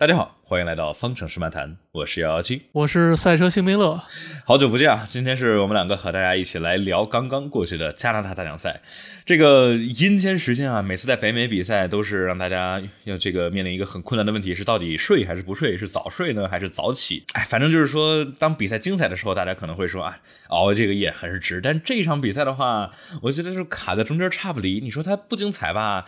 [0.00, 4.00] 大家好，欢迎来到方程式漫谈，我是幺幺七，我是赛车星冰乐，
[4.46, 5.04] 好久不见啊！
[5.10, 8.80] 今天是我们两个和大家一起来聊刚刚过去的加拿大大奖赛。
[9.26, 17.24] 这个阴间时间啊，每次在北美比赛都是让大家要这个面临一个很困难的问题，是到底睡还是不睡，是早睡呢还是早起？
[17.32, 20.16] 哎，反正就是说，当比赛精彩的时候，大家可能会说啊，
[20.50, 21.60] 熬这个夜很是值。
[21.60, 24.78] 但这一场比赛的话，我觉得是卡在中间差不离。
[24.78, 26.04] 你说它不精彩吧？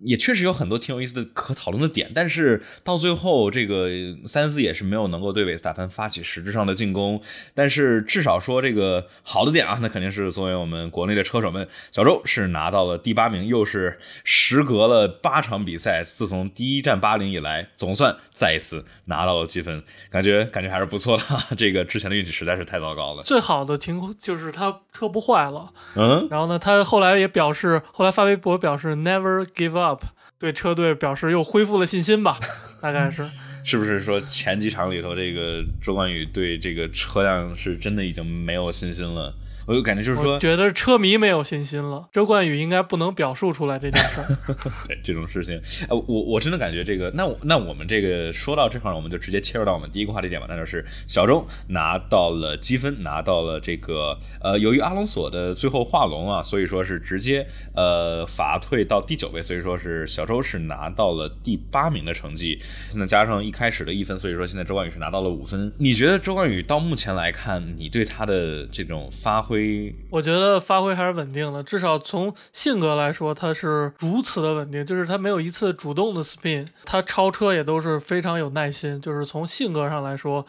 [0.00, 3.88] 也确实有很多挺有意思的可讨论的点，但是到最后，这个
[4.24, 7.20] 三思也是没有能够对韦斯塔潘发起实质上的进攻。
[7.52, 21.24] 但是至少说这个好的点啊，那肯定是作为我们国内的车手们，小周是拿到了第八名，又是时隔了八场比赛，自从第一站巴林以来，总算再一次拿到了积分，感觉感觉还是不错的。
[21.56, 23.24] 这个之前的运气实在是太糟糕了。
[23.24, 29.87] 最好的情况就是他车不坏了，嗯，然后呢，他后来也表示，后来发微博表示 never give up。
[29.88, 30.04] Up
[30.38, 32.38] 对车队表示又恢复了信心吧，
[32.80, 33.26] 大概是，
[33.64, 39.34] 是不是说前几场里头这个周冠宇对这个车辆是真的已经没有信心了？
[39.68, 42.08] 我就感觉就是说，觉得车迷没有信心了。
[42.10, 44.56] 周冠宇应该不能表述出来这件事儿。
[44.88, 62.58] 对这种事情，呃，我我真的感觉这个，那那我们这个说到这块儿，我们就直接切入到我们第一个话题点吧，那就是小周拿到了积分，拿到了这个呃，由于阿隆索的最后画龙啊，所以说是直接呃罚退到第九位，所以说是小周是拿到了第八名的成绩。
[62.94, 65.70] 那加上一开始的一分，所以说现在周冠宇是拿到了五分。
[65.76, 69.57] 你觉得周冠宇到目前来看，你对他的这种发挥？
[70.10, 74.84] 我觉得发挥还是稳定的，至少从性格来说，他是如此的稳定。
[74.84, 79.00] 就是他没有一次主动的 spin，他超车也都是非常有耐心。
[79.00, 80.46] 就是从性格上来说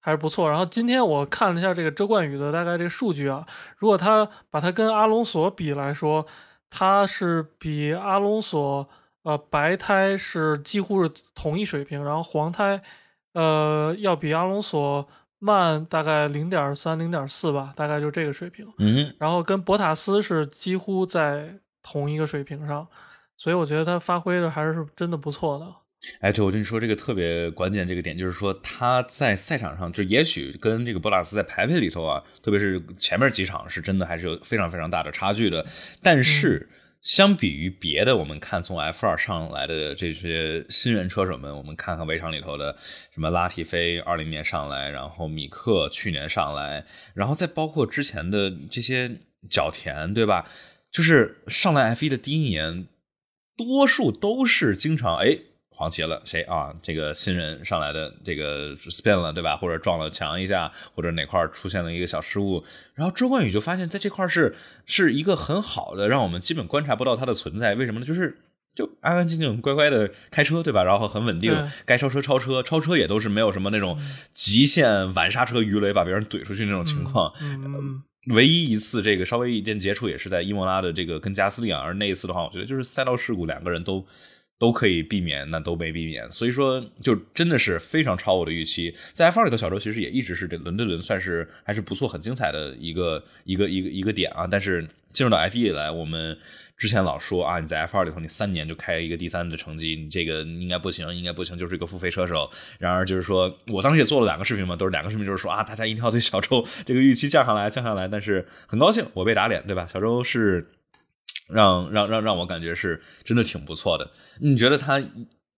[0.00, 0.48] 还是不错。
[0.48, 3.46] 然后今天我看了一下这个周冠宇的大概这个数据啊，
[3.78, 6.26] 如果他把他跟阿隆索比来说，
[6.70, 8.88] 他是比阿隆索
[9.22, 12.80] 呃白胎是几乎是同一水平，然后黄胎
[13.34, 15.08] 呃要比阿隆索。
[15.40, 18.64] 慢大概零点三、零点四吧，大概就这个水平。
[18.78, 21.52] 嗯，然后跟博塔斯是几乎在
[21.82, 22.86] 同一个水平上，
[23.36, 25.66] 所以我觉得他发挥的还是真的不错的。
[26.20, 35.66] 哎，对，我跟你说这个特别关键这个点，就是说他在赛场上，就也许跟这个博塔斯在排位里头啊，特别是前面几场是真的还是有非常非常大的差距的，
[36.02, 36.68] 但是。
[37.02, 42.76] 相比于别的，我们看从 F 二上来的这些新人车手们，我们看看围场里头的
[43.12, 46.84] 什么拉提菲，二零年上来，然后米克去年上来，
[47.14, 49.10] 然后再包括之前的这些
[49.48, 50.46] 角田，对吧？
[50.90, 52.86] 就是上来 F 一的第一年，
[53.56, 55.38] 多数都是经常哎。
[55.80, 56.70] 黄旗了谁啊？
[56.82, 59.56] 这个新人上来的这个 spin 了对吧？
[59.56, 62.62] 或者撞了墙一下，或者哪块出现了一个小失误，
[62.94, 64.54] 然后周冠宇就发现在这块是
[64.84, 67.74] 是一个很好的，让我们基本观察不到他的存在。
[67.76, 68.04] 为什么呢？
[68.04, 68.36] 就是
[68.74, 70.84] 就安安静静乖乖的开车对吧？
[70.84, 71.50] 然后很稳定，
[71.86, 73.98] 该超车超车，超车也都是没有什么那种
[74.34, 77.32] 极限晚刹车鱼雷把别人怼出去那种情况。
[77.40, 78.02] 嗯，
[78.34, 84.06] 唯一一次这个稍微一点接触也是在伊莫拉的这个跟加斯利昂，而那一次的话，我觉得就是赛道事故，两个人都。
[84.60, 88.94] 都可以避免，那都没避免，所以说就真的是非常超我的预期。
[89.14, 94.46] 在 F 二里头，小周其实也一直是这轮对轮算是还是不错、很精彩的一个一个一个一个点啊。
[94.46, 96.36] 但是进入到 F 一来，我们
[96.76, 102.50] 之前老说啊，你在 F 二里头你三年就开一个第三的成绩，你这个应该不行，应该不行，就是一个付费车手。
[102.78, 108.06] 然而就是说我当时也做了两个视频嘛，都是两个视频，就是说啊，大家一定要对小周这个预期降下来，降下来。
[108.06, 109.86] 但是很高兴我被打脸，对吧？
[109.86, 110.66] 小周是。
[111.52, 114.10] 让让让让我感觉是真的挺不错的。
[114.40, 115.02] 你觉得他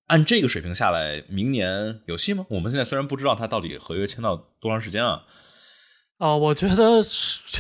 [0.08, 2.44] 按这个水平下来，明年有戏吗？
[2.48, 5.22] 我们现在虽然不知道他到底合约签到多长时间啊。
[6.18, 7.02] 哦，我觉得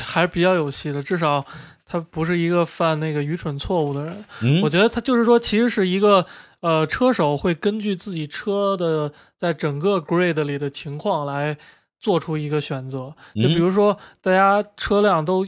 [0.04, 1.44] 还是比较有戏的，至少
[1.84, 4.24] 他不是一个犯那个愚蠢错误的人。
[4.40, 6.24] 嗯我觉得他就是说，其实是一个
[6.60, 11.56] 呃，车手会根据自己车的在整个 grade 里的情况来
[11.98, 13.12] 做出一个选择。
[13.34, 15.44] 就比如说，大家车辆都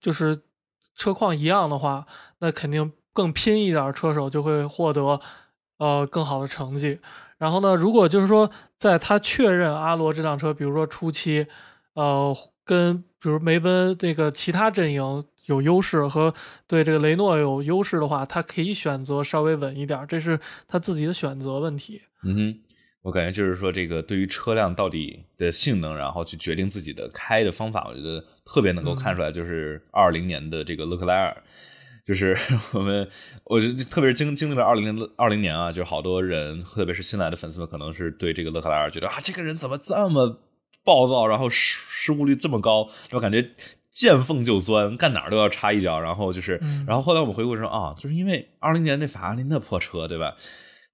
[0.00, 0.36] 就是
[0.96, 2.06] 车况一样的话。
[2.38, 5.18] 那肯定更拼一点，车手就会获得
[5.78, 7.00] 呃更好的成绩。
[7.38, 11.46] 然后呢，如果就是说在他确认阿罗这辆车，比如说初期，
[11.94, 16.34] 呃，跟比如梅奔这个其他阵营有优势和
[16.66, 20.38] 对这个雷诺有优势的话，他可以选择稍微稳一点，这是
[20.68, 22.02] 他自己的选择问题。
[22.22, 22.58] 嗯哼，
[23.06, 31.42] 我感觉就是说这个对于车辆到底的性能，然后去决定自己的开的方法，我觉得特别能够看出来，就是二零年的这个勒克莱尔。
[32.04, 32.36] 就是
[32.74, 33.08] 我们，
[33.44, 40.40] 我觉得特别是经经历了二零二零年啊，就好多人，特别是新来的粉丝们，可能是对这个勒克莱尔觉得啊，这个人怎么这么
[40.84, 43.50] 暴躁，然后失失误率这么高，我感觉
[43.88, 50.36] 见缝就钻，干哪儿都要插一脚，然后就是，然后后来我们回顾说啊，就是因为二零年那法拉利那破车，对吧？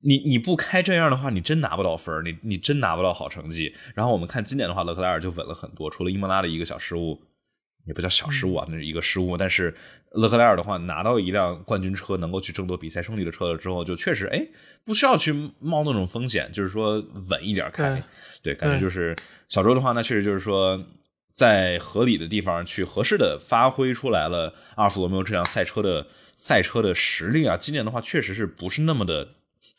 [0.05, 3.73] 你你不开这样的话，你真拿不到分你你真拿不到好成绩。
[3.95, 7.23] 然后我们看今年的话，勒克莱尔就稳了很多，除了伊莫拉的一个小失误，
[7.87, 9.37] 也不叫小失误啊，那是一个失误。
[9.37, 9.73] 但是
[10.11, 14.45] 勒克莱尔的话，拿到一辆冠军车，能够去争夺比赛胜利的车了之后，就确实哎，
[14.85, 16.95] 不需要去冒那种风险，就是说
[17.31, 18.03] 稳一点开。
[18.43, 19.15] 对，感觉就是
[19.49, 20.85] 小周的话，那确实就是说
[21.33, 27.57] 在合理的地方去合适的发挥出来了阿尔弗罗密欧这辆赛车的赛车的实力啊。
[27.57, 29.29] 今年的话，确实是不是那么的。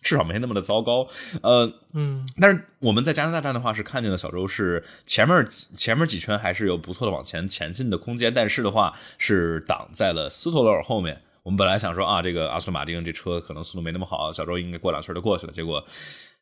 [0.01, 1.07] 至少没那么的糟糕，
[1.41, 11.21] 呃，嗯，但是我们在加拿大站的话是看见了小周是前面前面几圈还是有不错的往前前进的空间，但是的话是挡在了斯托罗尔后面。
[11.43, 15.85] 我们本来想说啊，这个阿斯顿马丁这车可能速度没那么好，小周应该过两圈就过去了，结果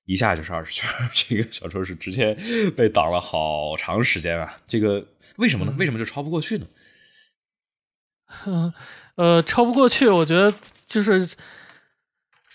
[0.05, 2.35] 一下就是二十圈，这个小周是直接
[2.75, 4.55] 被挡了好长时间啊！
[4.67, 5.03] 这个
[5.37, 5.73] 为什么呢？
[5.79, 6.67] 为什么就超不过去呢？
[9.15, 10.53] 呃，超不过去，我觉得
[10.87, 11.27] 就是。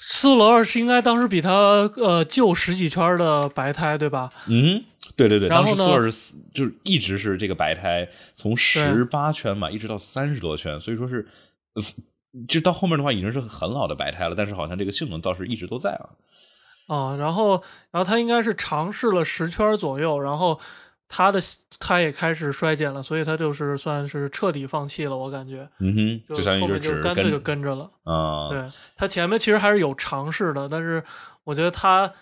[0.09, 1.51] 斯罗尔是应该当时比他
[1.97, 4.31] 呃旧十几圈的白胎对吧？
[4.47, 4.85] 嗯，
[5.17, 5.49] 对对对。
[5.49, 11.27] 然后斯罗尔是就是一直是这个白胎，从十八圈嘛一直到三十多圈，所以说是，
[12.47, 16.09] 就到后面的话已经是很老的白胎了，但是好像这个性能倒是一直都在啊。
[16.87, 17.61] 啊，然后
[17.91, 20.61] 然后他应该是尝试了十圈左右，然后。
[21.09, 21.41] 他的
[21.79, 25.69] 他也开始衰减了，所以他就是算是彻底放弃了，我感觉。
[25.79, 25.95] 嗯
[26.27, 27.89] 哼，就后面就干脆就跟着了。
[28.03, 28.65] 啊，对
[28.97, 31.03] 他前面其实还是有尝试的，但是
[31.45, 32.13] 我觉得他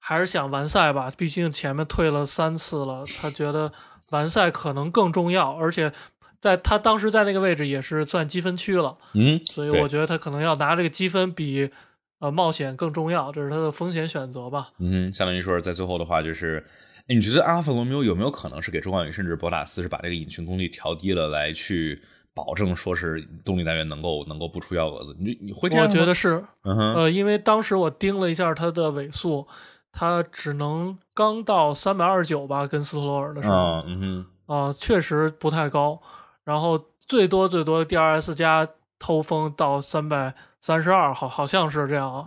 [0.00, 3.72] 还是想完赛吧，毕竟前面退了三次了，他觉得
[4.10, 5.92] 完赛可能更重要，而且
[6.40, 8.96] 在他当时在那个位置也是算积分区了。
[9.12, 11.70] 嗯，所以我觉得他可能要拿这个积分比
[12.18, 14.70] 呃冒险更重要，这是他的风险选择吧。
[14.80, 16.64] 嗯，相当于说在最后的话就是。
[17.06, 22.00] 你觉得阿尔法罗密欧有没有可能是给周冠宇甚至博塔斯是把这个引擎功率调低了，来去
[22.32, 25.14] 保证说是动力单元能够能够不出幺蛾子？
[25.20, 29.46] 你你会这样我觉得是，嗯，呃，因为当时我盯了一下它的尾速，
[29.92, 36.00] 它只能刚到三百二十九吧，跟斯托罗尔的时候，嗯哼，啊，确实不太高。
[36.44, 38.66] 然后最多最多 DRS 加
[38.98, 42.26] 偷风到三百三十二，好好像是这样啊，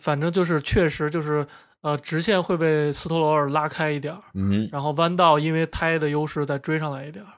[0.00, 1.46] 反正就是确实就是。
[1.84, 7.30] 呃，直线会被斯托罗尔拉开一点儿，嗯，然后弯道因为胎的优势再追上来一点儿。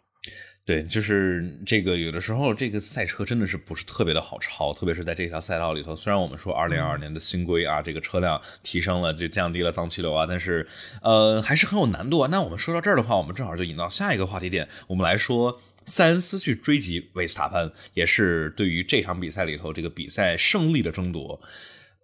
[0.65, 5.97] 对，就是这个有的时候这个赛车真的是不是特别的好超，特别是在这条赛道里头。
[5.97, 10.65] 虽然我们说二零二二年的新规啊，这个车辆提升了，就降低了脏气流啊，但是
[11.03, 12.29] 呃还是很有难度啊。
[12.31, 21.41] 那我们说到这儿的话，我们正好就引到下一个话题点，我们来说塞恩斯去追击维斯塔潘，也是对于这场比赛里头这个比赛胜利的争夺。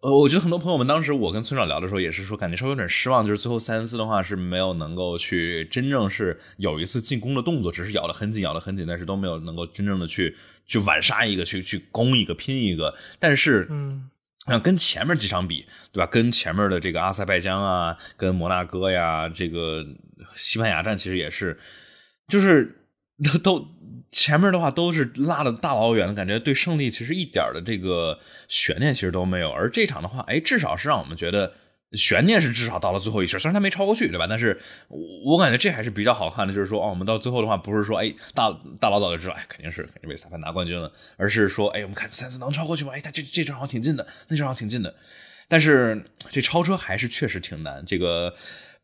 [0.03, 12.93] 呃，我觉得很多朋友们当时我跟村长聊的时候，也是说感觉稍微有点失望，就是最后塞恩斯的话是没有能够去真正是有一次进攻的动作，只是咬得很紧，咬得很紧，但是都没有能够真正的去去晚杀一个，去去攻一个，拼一个。
[13.21, 14.11] 但是，嗯，
[14.61, 16.07] 跟前面几场比，对吧？
[16.11, 19.87] 跟前面的这个阿塞拜疆啊，跟摩纳哥呀，这个
[20.35, 21.57] 西班牙站其实也是，
[22.27, 22.82] 就是
[23.23, 23.69] 都都。
[24.15, 29.51] 前面的话都是拉的大老远的感觉，对胜利其实一点的这个悬念其实都没有。
[29.51, 31.51] 而这场的话，哎，至少是让我们觉得
[31.95, 34.27] 悬念是至少到了最后一圈，虽然他没超过去，对吧？
[34.29, 34.61] 但是
[35.25, 42.93] 我感觉这还是比较好看的，就是说，哦，我们到最后的话，不是说，哎，大大老早就知道，哎，肯定是肯定被裁判拿冠军了，而是说，哎，我们看三次能超过去吗？
[42.95, 44.95] 哎，他这这正好像挺近的，那正好像挺近的。
[45.49, 48.35] 但是这超车还是确实挺难，这个。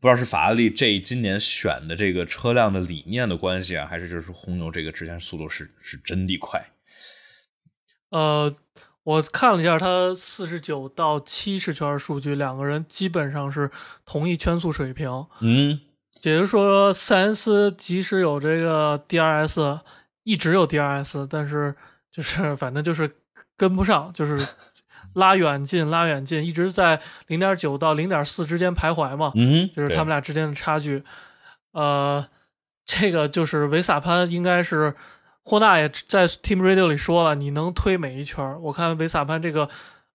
[0.01, 6.65] 不知道是法拉利这今年选的这个车辆的理念的关系啊，还是就是红牛这个直线速度是是真的快。
[8.09, 8.55] 呃，
[9.03, 13.69] 我看了一下他四十九到七十圈数据，两个人基本上是
[14.05, 15.09] 同一圈速水平。
[15.41, 15.81] 嗯，
[16.21, 19.81] 也就是说，塞恩斯即使有这个 DRS，
[20.23, 21.75] 一直有 DRS，但是
[22.09, 23.17] 就是反正就是
[23.57, 24.47] 跟不上，就是。
[25.13, 31.03] 拉远近，拉远近，一直在零点九到零点四之间徘徊嘛，嗯，就是他们俩之间的差距。
[31.71, 32.25] 呃，
[32.85, 34.95] 这个就是维萨潘，应该是
[35.43, 38.59] 霍纳也在 Team Radio 里说了，你能推每一圈。
[38.61, 39.69] 我看维萨潘这个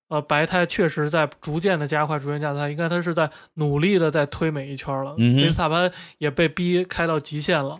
[0.08, 5.14] 呃白胎确实在逐渐的加快，逐渐加快，应该他是在努力的在推每一圈了。
[5.14, 7.78] 维萨潘也被逼开到极限了。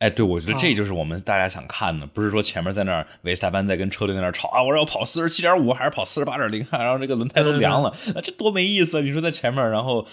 [0.00, 9.02] 哎，对，我觉得这就是我们大家想看的，不是说前面在那儿维斯塔潘在跟车队在那儿吵啊，我要跑四十七点五还是跑四十八点零，然后这个轮胎都凉了，那这多没意思！
[9.02, 10.06] 你说在前面，然后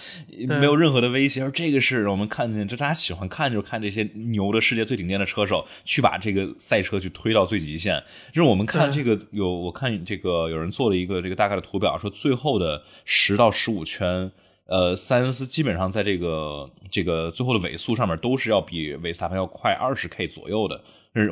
[0.46, 8.04] 没有任何的威胁，这个是我们看见，就大家喜欢看，就看这些牛的世界最顶尖的车手去把这个赛车去推到最极限。
[8.34, 14.30] 就是我们看这个有，我看这个有人做了一个这个大概的图表，说最后的十到十五圈。
[14.68, 20.84] 呃，塞恩斯基本上在这个这个最后的尾速上面都是要比维斯塔潘要快二十 K 左右的，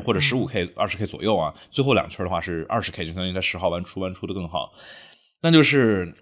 [0.03, 1.53] 或者十五 K、二十 K 左右啊。
[1.69, 4.71] 最后两圈的话是二十 K，就相当于在十号弯出弯出的更好。
[5.41, 6.15] 那就是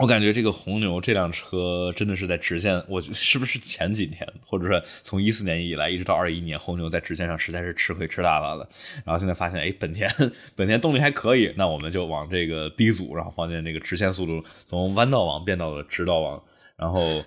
[0.00, 8.66] 我感觉这个红牛这辆车真的是在直线，我是不是前几年，或者说从一四年以来一直到二一年，红牛在直线上实在是吃亏吃大发了。
[9.04, 10.10] 然后现在发现，哎，本田
[10.56, 16.42] 本田动力还可以，那我们就往这个低组，然后发现这个直线速度，从弯道网变到了直道网，
[16.78, 17.22] 然后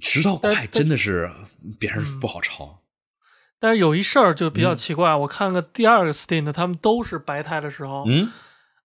[0.00, 1.30] 直道快真的是
[1.78, 2.80] 别人不好超。
[3.60, 8.28] 但是有一事儿就比较奇怪，我看个第二个 stint，他们都是白胎的时候，嗯。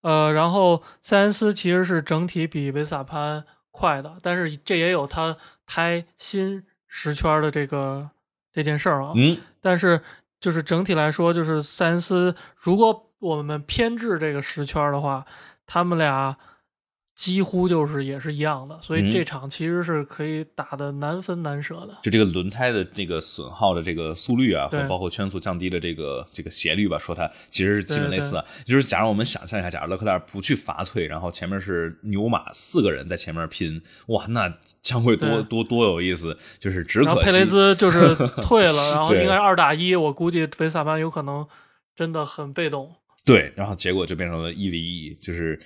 [0.01, 8.09] 呃，然后塞恩斯其实是整体比维斯塔潘快的，但是这也有他胎新十圈的这个
[8.51, 9.13] 这件事儿啊。
[9.15, 10.01] 嗯，但是
[10.39, 15.25] 就是整体来说，就是塞恩斯，如果我们偏置这个十圈的话，
[15.65, 16.37] 他们俩。
[17.19, 21.89] 几乎就是也是一样的，所以这场其实是可以打的难分难舍的。
[22.01, 28.41] 就这个轮胎的这个损耗的这个速率啊，和包括圈速降低的这个这个斜率吧，说它其实是基本类似。
[28.65, 34.49] 就是假如我们想象一下，假如勒克莱尔不去罚退，然后前面是牛马四个人在前面拼，哇，那
[34.81, 36.37] 将会多多多有意思。
[36.57, 41.45] 就是只可惜佩雷兹就是 退了，然后应该二打一，我估计维萨班有可能
[41.93, 42.95] 真的很被动。
[43.29, 45.59] 对，然后结果就变成了一 v 一，就是，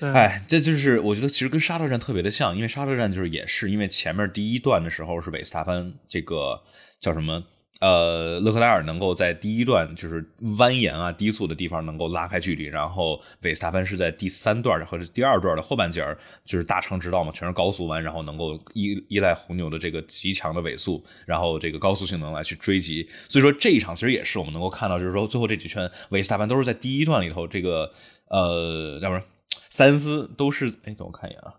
[0.00, 6.62] 哎，这就是我觉得其实跟沙特站特别的像，因为沙特站就是也是因为前面第一段的时候是韦斯塔潘这个
[7.00, 7.44] 叫什么？
[7.80, 23.08] 呃，勒克莱尔能够在第一段就是蜿蜒啊、低速的地方能够拉开距离，然后韦斯塔潘是在第三段或者第二段的后半截儿，就是大长直道嘛，全是高速弯，然后能够依依赖红牛的这个极强的尾速，然后这个高速性能来去追击。
[23.28, 27.92] 所以说这一场其实也是我们能够看到，就是说最后这几圈韦斯塔潘都是在第一段里头，这个
[28.28, 29.22] 呃，要不然
[29.70, 31.54] 塞恩斯都是，哎，等我看一眼啊，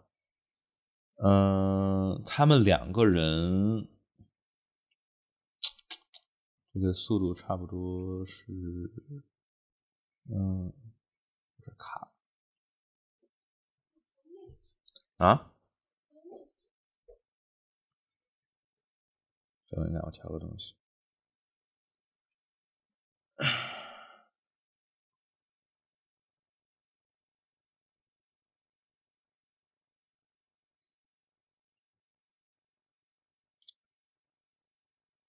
[1.23, 3.87] 嗯，他们两个人。
[6.73, 8.45] 这个速度差不多是，
[10.29, 10.71] 嗯，
[11.61, 12.11] 这卡
[15.17, 15.51] 啊，
[19.69, 20.75] 等一下，我调个东西。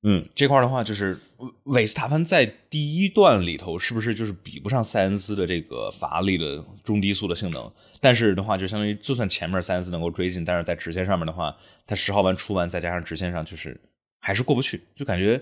[0.02, 1.18] 嗯，这块的话就是
[1.64, 7.70] 韦斯塔潘在第一段里头是不是就是比不上塞恩斯的这个法拉利的中低速的性能？
[8.00, 11.54] 但是的话，就相当于就算前面塞恩斯能够追进，但是在直线上面的话，
[11.86, 13.78] 他十号弯出弯再加上直线上就是
[14.20, 15.38] 还是过不去，就感觉，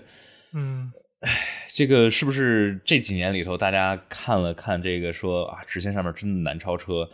[0.51, 7.09] 嗯，哎，这个是不是这几年里头大家看了看这个说啊，直线上面真的难超车？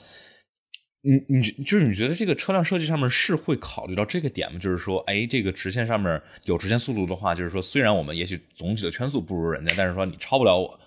[1.06, 4.58] 你你就是你觉得这个车辆设计上面是会考虑到这个点吗？
[4.58, 10.80] 就是说，哎，这个直线上面有直线速度的话，就是说，虽然我们也许总体的圈速不如人家，但是说你超不了我，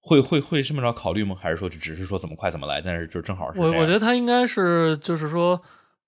[0.00, 1.34] 会会会这么着考虑吗？
[1.40, 2.82] 还是说只是说怎么快怎么来？
[2.82, 5.58] 但是就正好是我我觉得他应该是就是说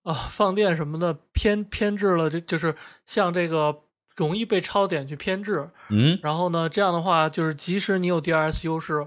[0.02, 2.74] 啊，放电什么的偏偏置了，这就是
[3.06, 3.74] 像这个
[4.14, 9.06] 容易被超点去偏置，嗯，然后呢，这样的话就是即使你有 DRS 优势，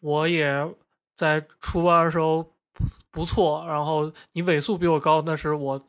[0.00, 0.66] 我也
[1.14, 2.53] 在出弯的时候。
[3.10, 5.80] 不错，然后你尾速比我高，那是我，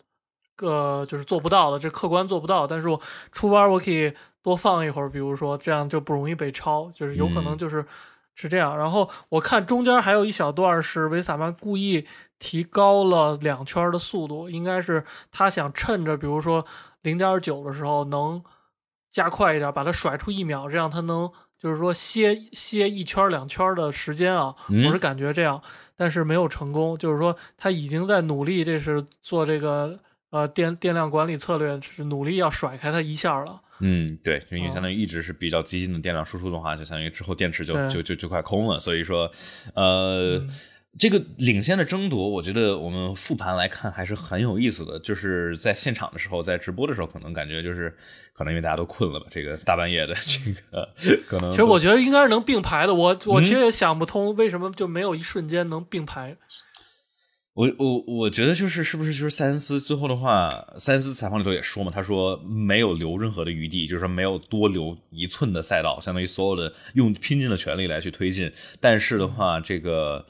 [0.62, 2.68] 呃，就是做不到的，这客观做不到。
[2.68, 3.01] 但是我
[3.32, 7.86] 出弯我可以多放一会儿，比如说这样就不容易被超，就是有可能就是
[8.36, 8.77] 是这样。
[8.77, 16.65] 然后我看中间还有一小段是维萨曼故意提高了两圈的速度，应该是他想趁着比如说
[17.01, 18.44] 零点九的时候能
[19.10, 25.62] 加快一点，把它甩出一秒，这样他能就是说歇歇一圈两圈的时间啊，我是感觉这样。
[25.96, 30.00] 但是没有成功，就是说他已经在努力，这是做这个
[30.30, 33.62] 呃电电量管理策略，是努力要甩开它一下了。
[33.80, 38.80] 嗯，对，因为相当于一直是比较激进的电量输出的话，就相当于之后电池就就就就快空了。
[38.80, 39.32] 所以说，
[39.74, 40.42] 呃。
[40.98, 44.98] 这个领先的争夺，我觉得我们复盘来看还是很有意思的。
[45.00, 47.94] 就是在现场的时候，在直播的时候，可能感觉就是
[48.34, 50.16] 可能因为大家都困了吧，这个大半夜的，
[50.96, 51.52] 这个可能。
[51.52, 52.94] 其实我觉得应该是能并排的。
[52.94, 56.38] 我我其实也想不通，为什么就没有一瞬间能并排。
[57.56, 68.50] 我我我觉得就是是不是就是塞恩斯最后的话，塞恩斯采访里头也说嘛，他说没有留任何的余地，就是说没有多留一寸的赛道，相当于所有的用拼尽了全力来去推进。
[68.80, 70.25] 但是的话，这个。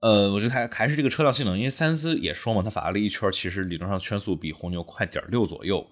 [0.00, 5.84] 呃，我觉得还还是这个车辆性能，因为三思也说嘛，他法拉利一圈其实理论上圈速比红牛快点六左右，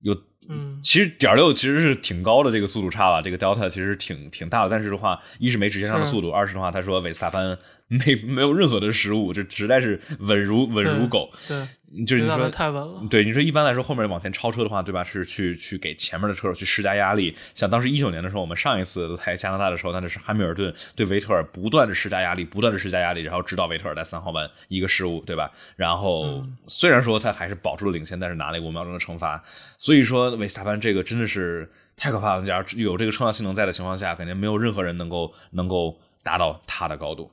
[0.00, 0.12] 有，
[0.48, 7.56] 嗯，其实点六其实是挺高的这个速度差了，这个 delta 其实挺挺大的，但是的话，一是没直线上的速度，二是的话，他说维斯塔潘
[7.86, 11.68] 没没有任何的失误，就实在是稳如稳如狗，对，
[12.06, 13.02] 就是你说太稳了。
[13.08, 15.04] 对，你说一般来说后面往前超车的话，对吧？
[15.04, 17.36] 是去去给前面的车手去施加压力。
[17.54, 25.50] 像当时一九年的时候，我们上一次来加拿大的时候，那就是汉密尔顿对维特尔不断的施加压力，不断的施加压力，然后直到维特尔在三号弯一个失误，对吧？
[25.76, 29.42] 然后虽然说他还是保住了领先，但是拿了一个五秒钟的惩罚。
[29.78, 32.44] 所以说维斯塔潘这个真的是太可怕了。
[32.44, 37.30] 假如有这个车辆性能在的情况下，肯定没有任何人能够能够达到他的高度。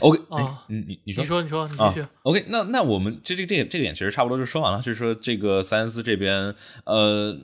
[0.00, 2.06] OK 啊，你你你说你说你说你继续。
[2.22, 4.78] OK，那那我们这这这这个点其实差不多就说完了。
[4.78, 7.36] 就是说这个塞恩斯这边，呃，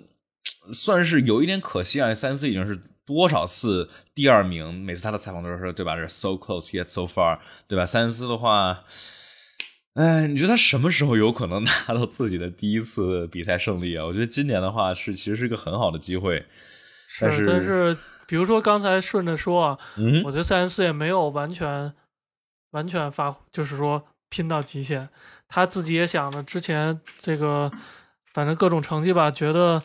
[0.72, 2.14] 算是有一点可惜啊。
[2.14, 5.96] 塞恩斯已经是多少次第二名，每次他的采访都是说，对吧？
[5.96, 7.84] 是 so close yet so far，对吧？
[7.84, 8.84] 塞恩斯的话，
[9.94, 14.04] 哎，你觉得他什么时候有可能拿到自己的第一次比赛胜利啊？
[14.06, 16.46] 我觉得今年的话是其实是一个很好的机会，
[17.20, 17.96] 但是但是
[18.28, 19.78] 比如说刚才顺着说啊，
[20.24, 21.92] 我觉得塞恩斯也没有完全。
[22.74, 25.08] 完全发就是说拼到极限，
[25.48, 27.70] 他自己也想着之前这个，
[28.32, 29.80] 反正各种成绩吧，觉得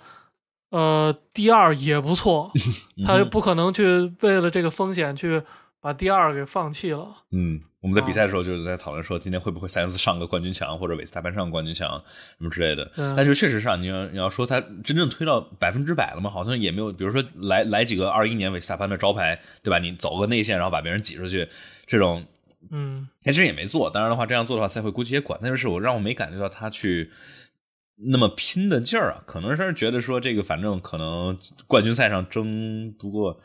[0.72, 2.52] 呃第二也不错，
[3.06, 5.44] 他又不可能去为了这个风险去
[5.80, 7.08] 把第二给放弃了。
[7.32, 12.02] 嗯，我们在比赛的时候就是在讨论说，今天会不会塞恩斯上个冠军墙或者韦斯塔潘上冠军墙
[12.40, 12.92] 什么之类的。
[13.16, 16.28] 但是确实上，你要你要说他真正推到百分之百了吗？
[16.32, 16.92] 好像也没有。
[16.92, 19.78] 比如说来来几个二一年韦斯塔潘的招牌，对吧？
[19.78, 21.48] 你走个内线，然后把别人挤出去，
[21.86, 22.26] 这种。
[22.72, 23.90] 嗯，他其实也没做。
[23.90, 25.40] 当然的话，这样做的话，赛会估计也管。
[25.42, 27.10] 但就是我让我没感觉到他去
[27.96, 29.24] 那么拼的劲儿啊。
[29.26, 31.38] 可能是觉得说这个，反正可能
[31.68, 33.40] 冠军赛上争不过，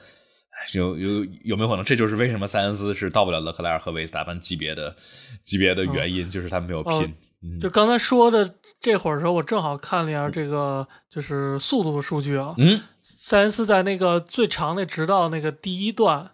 [0.75, 1.85] 有有有没有可能？
[1.85, 4.95] 这就是为什么塞恩斯是到不了勒克莱尔和维斯塔潘级别的
[5.43, 7.15] 级别的原因，就是他没有拼。
[7.61, 12.55] 就刚才说的这会儿时候，我正好看了一下这个就是速度的数据啊。
[12.59, 16.33] 嗯，塞恩斯在那个最长的直道那个第一段。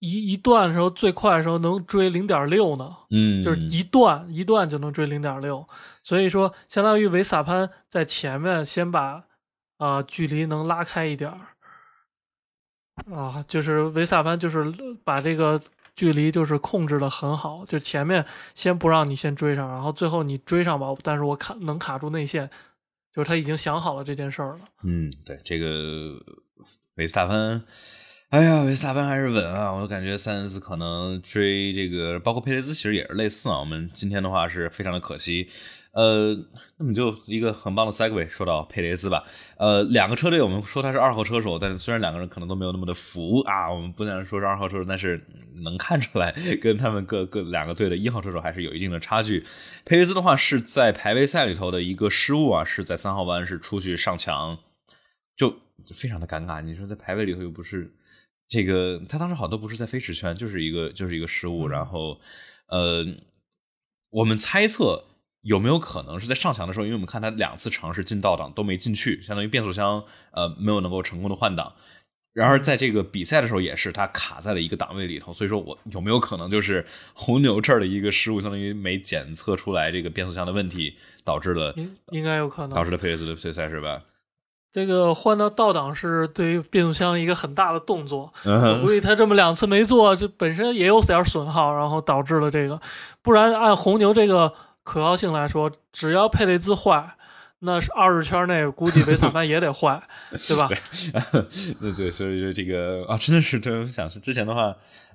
[0.00, 5.66] 一一段的时候最快的时候能追零点六呢，嗯，就是一段一段就能追零点六，
[6.02, 9.22] 所以说相当于维萨潘在前面先把
[9.76, 11.36] 啊距离能拉开一点儿，
[13.14, 14.72] 啊，就是维萨潘就是
[15.04, 15.60] 把这个
[15.94, 22.48] 距离就是控制的很好，就前面先不让你先追上，然后最后你追上吧，但是我卡能卡住内线，
[23.14, 24.60] 就是他已经想好了这件事儿了。
[24.82, 26.18] 嗯，对，这个
[26.94, 27.62] 维斯塔潘。
[28.30, 29.72] 哎呀，维斯塔潘还是稳啊！
[29.72, 33.58] 我感觉塞恩斯可能追这个，包括佩雷兹其实也是类似啊。
[33.58, 35.48] 我们今天的话是非常的可惜，
[35.90, 36.32] 呃，
[36.76, 39.24] 那么就一个很棒的 segue 说到佩雷兹吧。
[39.56, 45.20] 呃，两个车队我们说他是二号车手，但是虽然两个人可能都没有那么的服啊，我们不能说是二号车手，但是
[45.64, 49.44] 能看出来跟他们各各两个队的一号车手还是有一定的差距。
[49.84, 54.56] 佩雷兹的话是在排位赛里头的一个失误啊，是在三号弯是出去上墙，
[55.36, 55.52] 就
[55.92, 56.62] 非常的尴尬。
[56.62, 57.92] 你说在排位里头又不是。
[58.50, 61.68] 这个他当时好像都不是在飞驰圈，就是一个就是一个失误。
[61.68, 62.20] 然后，
[62.66, 63.06] 呃，
[64.10, 65.04] 我们猜测
[65.42, 71.72] 有没有可能是在上墙的时候，因为我们看他两次尝试进倒档都没进去，相当于变速箱呃没有能够成功的换挡。
[72.32, 76.84] 然而在这个比赛的时候也是他卡在了一个档位里头，所以说我有没有可能就是
[77.14, 81.72] 红牛这儿的一个失误，相当于没检测出来这个变速箱的问题，导致了
[82.10, 84.02] 应该有可能导致了佩雷兹的退赛是吧？
[84.72, 92.80] 这个换到倒档是对于变速箱一个很大的动作，我估计他这么两次没做，这本身也有点损耗，然后导致了这个。
[93.20, 94.52] 不然按红牛这个
[94.84, 97.16] 可靠性来说，只要佩雷兹坏，
[97.58, 100.00] 那是二十圈内估计维斯塔潘也得坏，
[100.46, 100.68] 对吧？
[100.68, 100.78] 对，
[101.80, 104.72] 那 对，所以说这个啊，真的是真想是之前的话，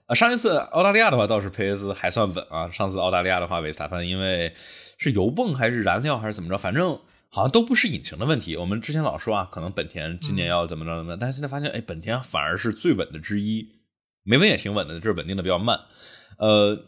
[0.07, 4.53] 啊，上一次澳大利亚的话倒是佩雷兹还算稳啊，上次澳大利亚的话维斯塔潘因为
[4.97, 6.99] 是油泵还是燃料还是怎么着，反正。
[7.29, 8.55] 好像都不是引擎的问题。
[8.55, 13.67] 我们之前老说啊，可能本田今年要怎么着怎么，但是现在发现，哎，本田反而是最稳的之一。
[14.23, 15.79] 梅奔也挺稳的，就是稳定的比较慢。
[16.37, 16.85] 呃，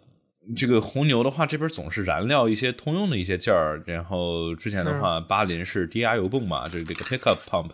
[0.55, 3.83] 这个红牛的话，这边总是燃料一些通用的一些件儿。
[3.85, 7.71] 然后之前的话，巴林是低压油泵嘛，就是这个 pickup pump。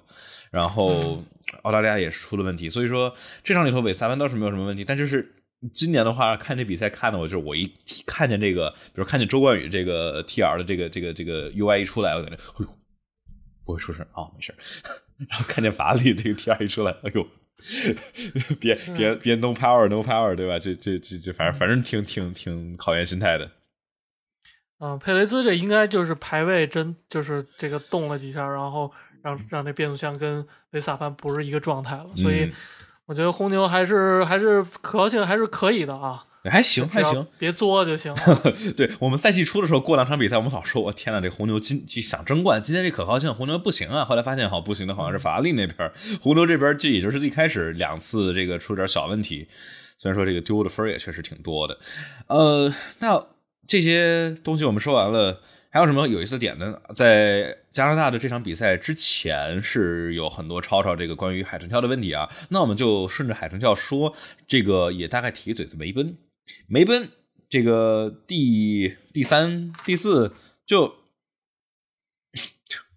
[0.52, 1.24] 然后
[1.62, 5.32] 澳大利亚也是出了问题，所以说这场里头尾三弯倒是没有什么问题，但就是。
[5.72, 7.72] 今年的话，看这比赛看的我就是我一
[8.06, 12.68] 看见这个，比如看见周冠宇这个 T R 的这个这个这个 U I 一出来，我感觉哎呦
[13.64, 14.54] 不会出事啊，没事
[15.30, 17.26] 然后看见法拉利这个 T R 一出来，哎呦
[18.60, 20.60] 别别别 No Power No Power 对吧？
[20.60, 23.50] 这这这这反正反正挺挺挺考验心态的。
[24.80, 32.52] 嗯，佩雷兹这应该就是排位真就是这个动了几下，然后让让那变速箱跟维萨潘不是一个状态了，所以。
[33.06, 38.14] 我觉得红牛还是还是可靠性还是可以的啊，还行还行，别作就行。
[38.78, 44.06] 对我们赛季初的时候过两场比赛，我们老说，我天呐，这红牛今就想争冠，今天这可靠性红牛不行啊。
[44.06, 49.48] 后来发现好不行的好像是法拉利那边，红牛这边就也就是一开始两次这个出点小问题，
[49.98, 51.78] 虽然说这个丢的分也确实挺多的。
[52.28, 53.26] 呃，那
[53.68, 55.42] 这些东西我们说完了，
[55.74, 56.80] 还有什么有意思的点呢？
[56.94, 64.16] 在加拿大的这场比赛之前是有很多吵吵这个关于海豚跳的问题啊，那我们就顺着海豚跳说，
[64.48, 66.16] 这个也大概提一嘴子梅奔，
[66.68, 67.10] 梅奔？
[67.50, 70.36] 这个第第三、第四
[70.68, 70.94] 就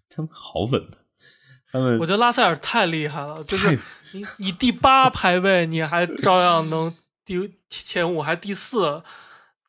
[0.07, 0.99] 他们好稳的，
[1.71, 3.79] 他们我觉得拉塞尔太厉害了，就是
[4.13, 9.01] 你你第八排位你还照样能第前五还第四。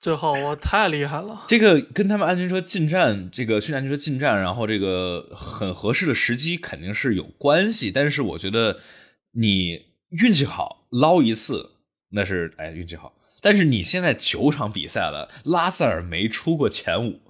[0.01, 7.91] 最后我太厉害了，这个跟他们安全车进站，这个训练安全车进站，然后这个很合适的时机肯定是有关系。
[7.91, 8.79] 但是我觉得
[9.33, 11.73] 你运气好捞一次
[12.11, 17.21] 那是哎运气好，但是你现在九场比赛了，拉塞尔没出过前五，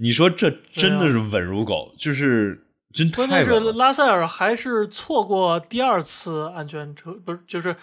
[0.00, 3.28] 你说这真的是稳如狗，就是真太稳。
[3.28, 7.76] 关键是拉塞尔还是错过第二次安全车，不是就是。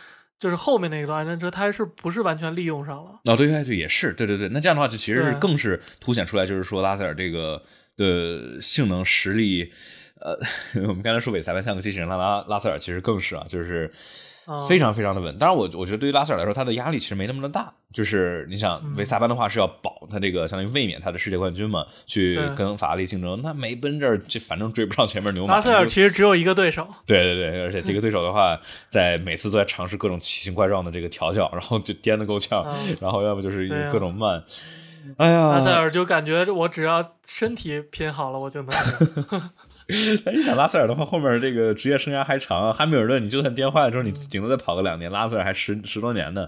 [0.43, 3.11] 就是后面那一段安全车，它还是不是完全利用上了？
[3.23, 4.49] 哦，对对对，也是，对对对。
[4.49, 7.63] 那这样的话，就其实是更是凸显出来，就是说拉塞尔这个
[7.95, 9.71] 的性能实力，
[10.19, 10.37] 呃，
[10.85, 13.89] 我们刚才说韦裁判像个机器人，拉拉拉塞尔其实更是啊，就是。
[14.67, 17.71] 非常非常的稳，当然我我觉得对于拉塞尔来说，他的压力其实没那么的大。
[17.93, 23.39] 就是你想维萨班的话是要保他这个相当于卫冕他的世界冠军嘛，去跟法拉利竞争。
[23.43, 25.55] 那梅奔这儿就反正追不上前面牛马。
[25.55, 26.87] 拉塞尔其实只有一个对手。
[27.05, 32.65] 对对对，而且这个对手的话，在每次都在尝试各种奇形怪状的这个调教，然后就颠得够呛，
[32.99, 34.43] 然后要不就是各种慢。
[35.17, 38.71] 哎呀，拉塞尔就感觉我只要身体拼好了，我就能。
[40.33, 42.73] 你想拉塞尔的话，后面这个职业生涯还长。
[42.73, 45.11] 汉密尔顿，你就算颠坏了之后，你顶多再跑个两年。
[45.11, 46.47] 拉塞尔还十十多年呢。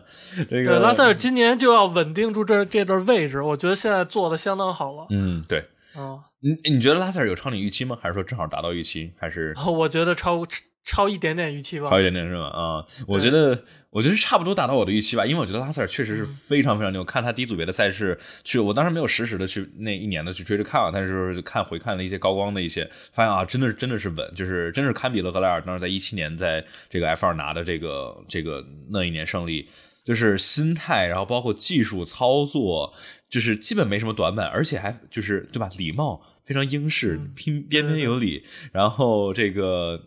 [0.49, 5.07] 这个拉塞尔今年就要稳定住这这段位置，我觉得现在做的相当好了。
[5.09, 5.65] 嗯，对。
[5.95, 7.97] 哦，你你觉得拉塞尔有超你预期吗？
[8.01, 9.11] 还是说正好达到预期？
[9.17, 9.53] 还是？
[9.65, 10.45] 我觉得超。
[10.85, 12.45] 超一点点预期吧，超一点点是吧？
[12.45, 17.03] 啊，我觉得，我觉得差不多达到我的预期吧，因为我觉得拉塞尔确实是非常非常牛。
[17.03, 29.67] 看他第一组别的赛事，去我当时没有实时的去那一年的去追着看啊，但是看回看了一些高光的一些，发现啊，真的是真的是稳，就是真是堪比勒克莱尔当时在一七年在这个 F 二拿的这个这个那一年胜利，
[30.03, 32.93] 就是心态，然后包括技术操作，
[33.27, 35.67] 就是基本没什么短板，而且还就是对吧？
[35.79, 39.99] 礼貌非常英式，拼彬彬有礼，然后这个。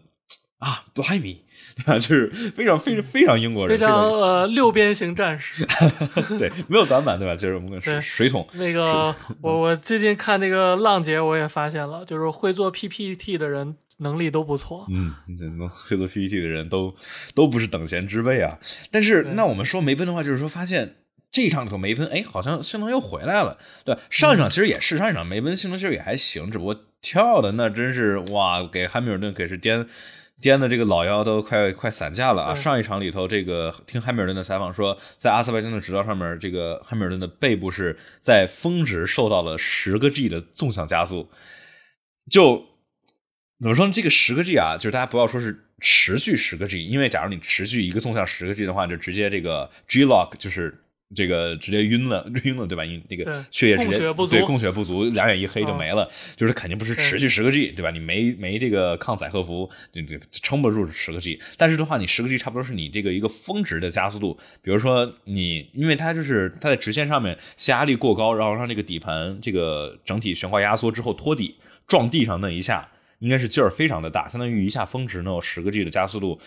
[0.58, 1.44] 啊，多海米，
[1.76, 1.94] 对吧？
[1.94, 5.64] 就是非常非常非常英国人，非常呃六边形战士，
[6.36, 7.36] 对，没有短板，对吧？
[7.36, 8.44] 就是我们水水桶。
[8.54, 14.84] 那个，我我最近看那个浪姐，我也发现了，就是会做 PPT 的人能力都不错。
[14.90, 15.14] 嗯，
[15.56, 16.92] 能会做 PPT 的人都
[17.36, 18.58] 都不是等闲之辈啊。
[18.90, 20.96] 但是，那我们说梅奔的话，就是说发现
[21.30, 23.58] 这一场里头梅奔，哎，好像性能又回来了。
[23.84, 29.86] 对，上一场其实也是上一场梅奔性能其实也还行，只不过跳的那真是哇，给汉密尔顿可是颠。
[30.40, 32.54] 颠的这个老腰都快快散架了啊！
[32.54, 41.28] 上一场里头，这个听汉密尔顿的采访说，在阿塞拜疆的直道上面，这个汉密尔顿的背部是在峰值受到了十个 G 的纵向加速。
[42.30, 42.64] 就
[43.60, 43.92] 怎么说呢？
[43.92, 50.82] 这个十个 G 啊，就是大家不要说是持续十个 G，因为假如你持续一个纵向十个 G 的话，就直接这个 G lock 就是。
[51.14, 52.84] 这个直接晕了， 晕了，对吧？
[52.84, 56.08] 因那个血液直接对供血不足，两眼一黑就没了。
[56.36, 57.90] 就是肯定不是持续十个 G，对吧？
[57.90, 59.68] 你没没这个抗载荷服，
[60.32, 61.40] 撑不住十个 G。
[61.56, 64.38] 但是的话，你十个 G 差不多是你这个一个峰值的加速度。
[64.62, 72.86] 比如说你，因为它就是它在直线上面下压力过高，然后让这个底盘这个整体悬挂压缩之后托底撞地上那一下，
[73.20, 76.38] 应该是劲儿非常的大，相当于一下峰值能有十个 G 的加速度。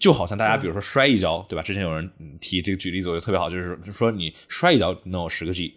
[0.00, 1.62] 就好像大家比如说摔一跤，对吧？
[1.62, 5.74] 之前有人提这个举例子我觉得特别好，就是说你摔一跤能有十个 G，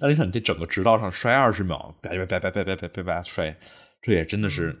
[0.00, 3.56] 那你想你这整个直道上摔二十秒，叭叭叭叭叭叭叭叭摔，
[4.00, 4.76] 这也真的是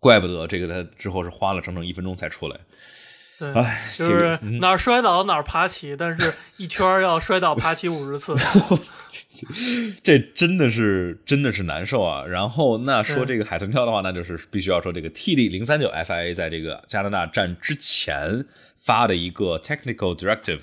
[0.00, 2.58] 怪不得这个他之后是花了整整一分钟才出来。
[3.42, 3.64] 对，
[3.96, 8.36] 就是哪儿摔倒哪儿爬起，但是一圈要摔倒爬起五十次。
[10.04, 12.24] 这真的是真的是难受啊！
[12.24, 18.44] 然后那说这个海豚跳的话，那就是必须要说这个 T D 零三九 FIA 在这个加拿大站之前
[18.78, 20.60] 发的一个 Technical Directive，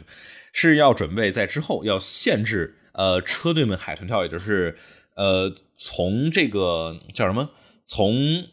[0.53, 4.77] 是要准备在之后要限制呃车队们海豚跳，也就是
[5.15, 7.49] 呃从这个叫什么
[7.85, 8.47] 从。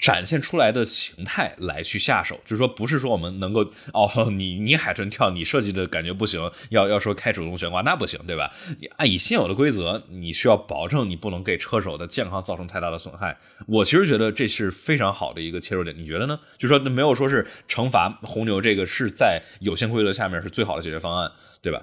[0.00, 8.50] 展现出来的形态来去下手，就是说不是说我们能够哦， 你你海豚跳你设计的感觉不行，要要说开主动悬挂那不行，对吧？
[8.80, 13.36] 你按以现有的规则，你需要保证你不能给车手的健康造成太大的损害。
[13.66, 16.40] 我其实觉得这是非常好的一个切入点，你觉得呢？
[16.56, 21.82] 就说没有说是惩罚红牛这个是在有限规则下面是最好的解决方案，对吧？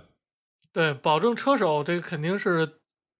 [0.74, 2.68] 对，保证车手这肯定是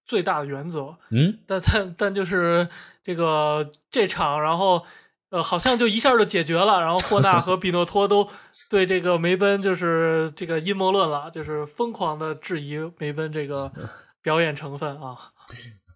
[0.08, 0.96] 最大的原则。
[1.10, 2.66] 嗯，但但但就是。
[3.04, 4.84] 这个这场，然后
[5.30, 6.78] 呃，好像就一下就解决了。
[6.82, 8.28] 然后霍纳和比诺托都
[8.68, 13.72] 对这个梅奔就是这个阴谋论了，就是疯狂的质疑梅奔这个
[14.20, 15.16] 表演成分啊。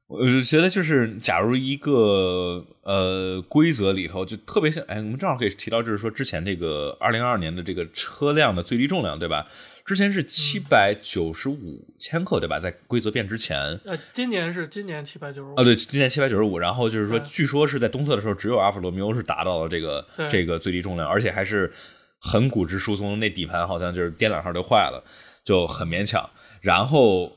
[0.07, 9.47] 我就觉得，就是假如一个呃规则里头，就特别像，哎，我们正好可以提到，就是说之前这个二零二二年的这个车辆的最低重量，对吧？
[9.85, 12.61] 之前是七百九十五千克，对吧？
[12.61, 16.59] 在规则变之前，呃，今年是今年七百九十五啊，对，今年七百九十五。
[16.59, 21.73] 然后就是说，据说是在东侧的时候，只有阿尔法罗密欧是达到了这个这个最低重量，而且还是
[22.19, 25.03] 很骨质疏松，那底盘好像就是颠两下就坏了，
[25.45, 26.29] 就很勉强。
[26.61, 27.37] 然后。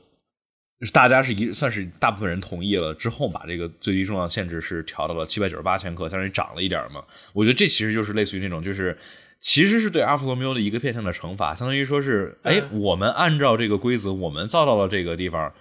[0.92, 7.02] 大家是一算是大部分人同意了之后，把这个最低重量限制是调到了七百九十八千克，相当于涨了一点嘛。
[7.32, 8.94] 我觉得这其实就是类似于那种，就是
[9.40, 15.52] 其实是对阿尔法罗密欧的一个变相的惩罚，相当于说是，哎，我们按照这个规则，我们造到了这个地方，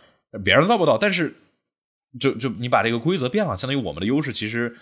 [0.44, 1.34] 别人造不到，但是
[2.20, 4.76] 就就你把这个规则变了，相当于我们的优势其实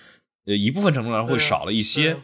[0.45, 2.17] 呃一部分程度上会少了一些。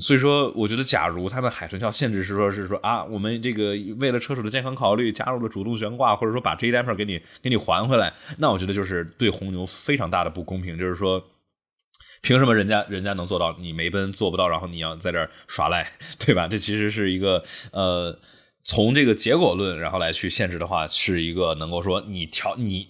[0.00, 10.76] 所以说，我觉得，假如他们海豚跳限制是说，是说啊，我们这个为了车手的健康考虑，加入了主动悬挂，或者说把 J damper 给你给你还回来，那我觉得就是对红牛非常大的不公平。
[10.76, 11.24] 就是说，
[12.24, 16.48] 凭什么人家人家能做到，你梅奔做不到，然后你要在这儿耍赖， 对吧？
[16.48, 18.18] 这其实是一个呃，
[18.64, 22.88] 从这个结果论然后来去限制的话，是一个能够说你调你。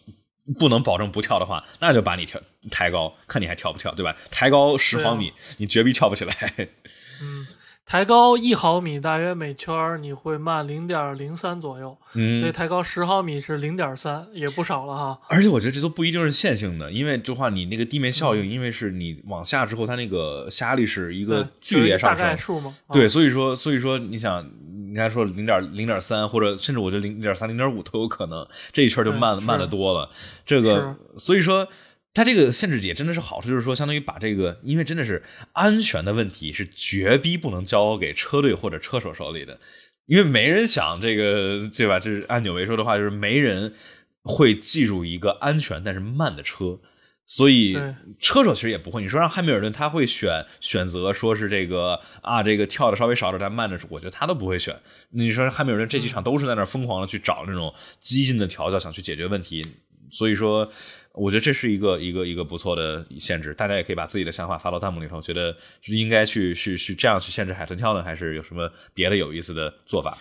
[0.59, 2.39] 不能保证不跳的话，那就把你跳
[2.71, 4.15] 抬高，看你还跳不跳，对吧？
[4.31, 6.37] 抬高十毫米，你绝逼跳不起来。
[7.23, 7.47] 嗯。
[7.87, 11.97] 抬高一毫米，大约每圈你会慢零点零三左右。
[12.15, 15.19] 嗯，所以抬高十毫米是零点三，也不少了哈。
[15.29, 22.39] 而且我觉得这都不一定是线性的，因为这话你那个地面效应，因为是你往下之后，它那个下压力是一个剧烈上升。
[22.39, 22.75] 数吗？
[22.91, 24.43] 对，所以说，所以说，你想，
[24.89, 30.09] 你刚才说零点零点三，或者甚至我觉得零点三、零点五都有可能，这一圈就慢慢的多了。
[30.47, 31.69] 这个，所以说。
[32.15, 35.21] 它这个限制也真的是好处，就是说，相当于把这个，因为真的是
[35.53, 39.59] 安全的问题是绝逼不能交给车队或者车手手里的，
[40.07, 41.99] 因为没人想这个，对吧？
[41.99, 43.75] 就是按纽维说的话，就是没人
[44.23, 46.79] 会记住一个安全但是慢的车，
[47.27, 47.77] 所以
[48.21, 49.03] 车手其实也不会。
[49.03, 54.79] 你说让汉密尔顿他会选选择说是这个啊，这个跳的稍微少点但慢的，我觉得他都不会选。
[55.11, 59.67] 你说汉密尔顿这几场都是在那疯狂的去找那种激进的调教，想去解决问题，
[60.13, 60.71] 所以说。
[61.15, 70.19] 我觉得这是一个一个一个不错的限制，大家也可以把自己的想法发到弹幕里头，觉得是应该去是是这样去限制海豚跳呢，还是有什么别的有意思的做法？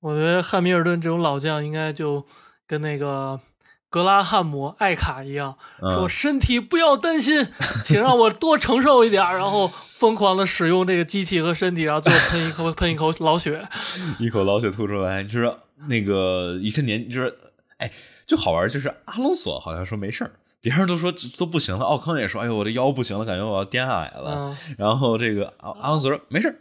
[0.00, 2.26] 我觉得汉密尔顿这种老将应该就
[2.66, 3.40] 跟那个
[3.88, 7.48] 格拉汉姆艾卡一样，说身体不要担心，
[7.84, 13.66] 请让我多承受一点，然后疯狂的使用这个机器和身体，然后最后喷一口喷一口老血，
[14.20, 15.52] 一口老血吐出来，就是
[15.88, 17.34] 那个一些年就是
[17.80, 17.90] 哎。
[18.26, 24.56] 就好玩，就是阿隆索好像说没事儿，别人都说都不行了，奥康也说，哎呦，我的腰不行了，感觉我要颠下来了。
[24.78, 26.54] 然后这个阿阿隆索说没事儿。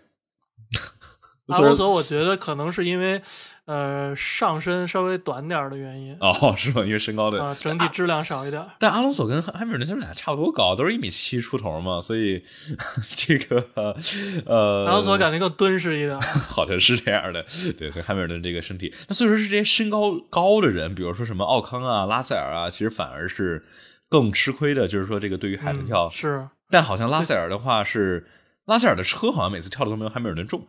[1.50, 3.22] 阿隆 索，我觉得可能是因为。
[3.70, 6.84] 呃，上身稍微短点的原因哦，是吗？
[6.84, 8.66] 因为身高的啊，整体质量少一点。
[8.80, 12.44] 但阿隆索跟汉密尔顿他们俩差不多高，都是一米七出头嘛，所以
[13.10, 13.64] 这个
[14.48, 17.46] 呃，阿隆索感觉更敦实一点， 好像是这样的。
[17.78, 23.64] 对，所以汉密尔顿这个身体，那所以说是这些身高高的人，比如说什么奥康啊、拉塞尔啊，其实反而是
[24.10, 24.88] 更吃亏的。
[24.88, 28.26] 就是说，这个对于海豚跳是，但好像拉塞尔的话是
[28.66, 30.66] 拉塞尔的车，好像每次跳的都没有汉密尔顿重。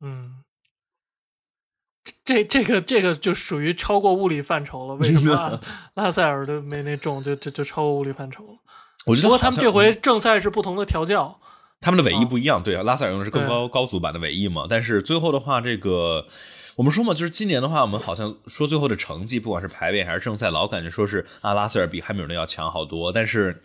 [0.00, 0.43] 嗯。
[2.24, 4.94] 这这个这个就属于超过物理范畴了。
[4.96, 5.60] 为什么
[5.94, 8.52] 拉塞尔的没那种，就就就超过物理范畴了？
[9.06, 11.38] 我觉得不过他们这回正赛是不同的调教，
[11.80, 12.62] 他们的尾翼不一样。
[12.62, 14.66] 对啊，拉塞尔用的是更高高阻版的尾翼嘛。
[14.68, 16.26] 但是最后的话，这个
[16.76, 23.12] 我们说嘛，就是今年的话，我们好像说最后的成绩，不管是排位还是正赛，老感觉说是啊拉塞尔比汉密尔顿要强好多。
[23.12, 23.62] 但是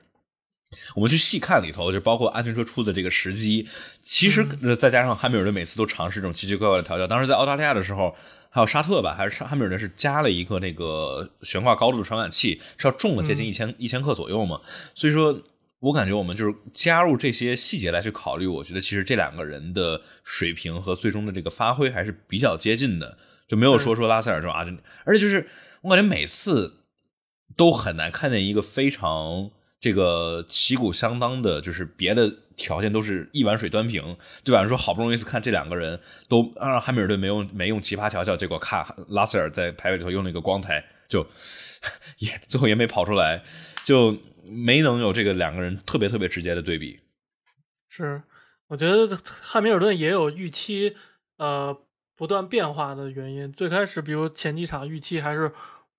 [0.95, 3.67] 我们去细看里头，就包括安全车出的这个时机，
[4.01, 7.05] 其实再加上汉密尔顿每次都尝试这种奇奇怪怪的调教。
[7.07, 8.15] 当时在澳大利亚的时候。
[8.51, 14.59] 还有沙特吧，还是汉密尔顿是加了一个那个悬挂高度的传感器，是要重了接近一千一千克左右嘛？
[14.95, 15.39] 所以说，
[15.77, 24.65] 我感觉我们就是加入这些细节来去考虑，我觉得其实这两个人的水平和最终的这个发挥还是比较接近的，就没有说说拉塞尔这种啊，
[25.05, 25.47] 而且就是
[25.81, 26.79] 我感觉每次
[27.55, 29.51] 都很难看见一个非常。
[29.81, 34.67] 这个旗鼓相当的，就是别的条件都是一碗水端平，对吧？
[34.67, 41.25] 说好不容易一次看这两个人都让汉密尔顿没用没用奇葩调教，结果看拉塞尔在排位里头用了一个光台，就
[42.19, 43.41] 也最后也没跑出来，
[43.85, 46.99] 就没能有这个两个人特别特别直接的对比。
[47.87, 48.21] 是，
[48.67, 50.93] 我觉得汉密尔顿也有预期
[51.37, 51.73] 呃
[52.17, 53.49] 不断变化的原因。
[53.53, 55.49] 最开始，比如前几场预期还是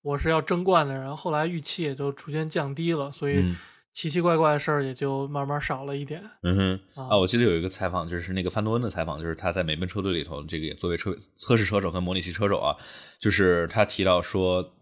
[0.03, 3.55] 我是要争冠的，然后后来预期也就逐渐降低了，所以。
[3.93, 6.23] 奇奇怪怪的事儿也就慢慢少了一点。
[6.43, 12.77] 嗯哼，啊，我记得有一个采访，就是那个范多恩的采访，就是他在美奔车队里头，这个也作为车测试车手和模拟器车手啊，
[13.19, 14.77] 就是他提到说，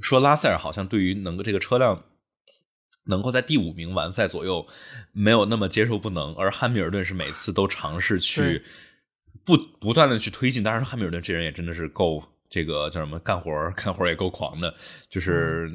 [0.00, 2.04] 说拉塞尔好像对于能够这个车辆
[3.06, 4.66] 能够在第五名完赛左右
[5.12, 8.62] 没有那么接受不能，而汉密尔顿是每次都尝试去
[9.44, 10.62] 不不断的去推进。
[10.62, 14.74] 当然，汉密尔顿这人也真的是够这个叫什么干活干活也够狂的，
[15.08, 15.70] 就是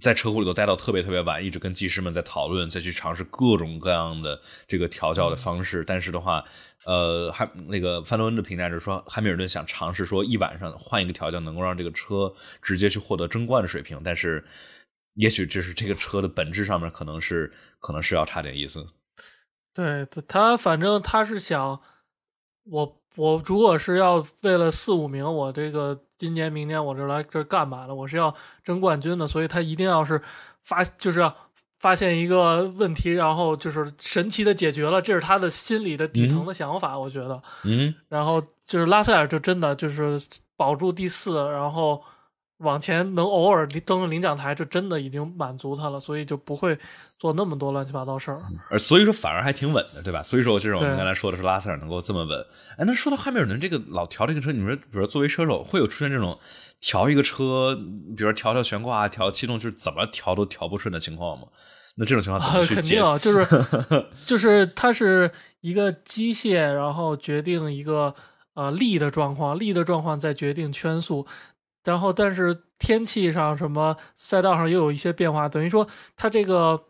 [0.00, 5.84] 在车库里头待到特别特别晚，一直跟技师们在讨论，再去尝试各种各样的这个调教的方式。
[5.84, 6.44] 但是的话，
[6.84, 14.44] 呃，还那个范德恩的评价就是说，汉密尔顿想尝试说一晚上换一个调教，能够让这个车直接去获得争冠的水平，但是。
[15.16, 18.82] 也许这是这个车的本质上面可能是可能是要差点意思。
[19.74, 21.78] 对他，反正他是想，
[22.64, 27.92] 我我如果是要为了四五名，我这个今年明年我这来这干嘛了？
[27.92, 28.32] 我是要
[28.62, 30.22] 争冠军的，所以他一定要是
[30.62, 31.28] 发就是
[31.80, 37.42] 发现一个问题，然后就是神奇的解决了，这是他的心里的底层的想法，我觉得。
[37.64, 37.92] 嗯。
[38.08, 40.22] 然后就是拉塞尔就真的就是
[40.56, 42.00] 保住第四，然后。
[42.62, 46.78] 往前能偶尔登上领奖台，就真的已经满足他了，所以就不会
[47.18, 48.38] 做那么多乱七八糟事儿。
[48.70, 50.22] 而所以说反而还挺稳的，对吧？
[50.22, 52.38] 所以说这种我们刚才说的是拉塞尔能够这么稳。
[52.78, 56.38] 哎，那说到汉密尔顿这个老调这个车，你说，比如说作为车手，会有出现这种
[56.80, 57.76] 调一个车，
[58.16, 61.46] 比如说调调悬挂、调气动，就是怎么调都调不顺的情况吗？
[61.96, 63.00] 那这种情况怎么去解？
[63.00, 63.66] 肯定就是
[64.24, 68.14] 就是它是一个机械，然后决定一个
[68.54, 71.26] 呃力的状况，力的状况再决定圈速。
[71.84, 76.80] 然后，但是天气上什么赛道上又有一些变化，等于说它这个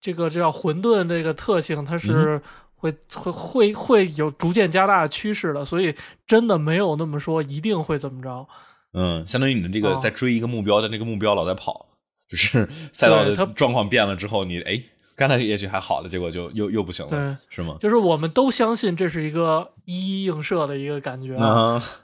[0.00, 2.40] 这个叫混沌这个特性，它是
[2.74, 5.94] 会会会会有逐渐加大的趋势的，所以
[6.26, 8.46] 真的没有那么说一定会怎么着。
[8.92, 11.86] 嗯，相当于你的这个在追一个目标的那个目标老在跑，
[12.28, 14.82] 就是赛道的状况变了之后，你哎。
[15.20, 17.76] 刚才也许还好了，结果就又又不行了，是吗？
[17.78, 21.36] 就是我们都相信这是一个一一映射的一个感觉，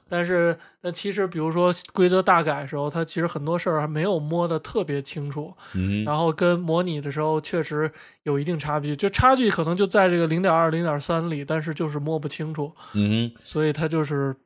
[0.07, 7.90] 但是那其实比如说规则大改的时候，它其实很多事儿还没有摸得特别清楚，嗯，然后跟模拟的时候确实
[8.24, 14.37] 有一定差距，就差距可能就在这个零点二、零点三里，但是就是摸不清楚，嗯，所以它就是。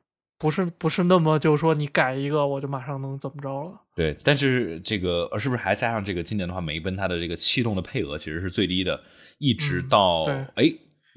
[0.41, 3.79] 不是不是那么就是说你改一个我就马上能怎么着了？
[3.95, 9.03] 对，但是这个呃是不是还加上这个今年的话，梅奔它的这个气动的配额其实是最低的，
[9.37, 10.23] 一直到
[10.55, 10.73] 哎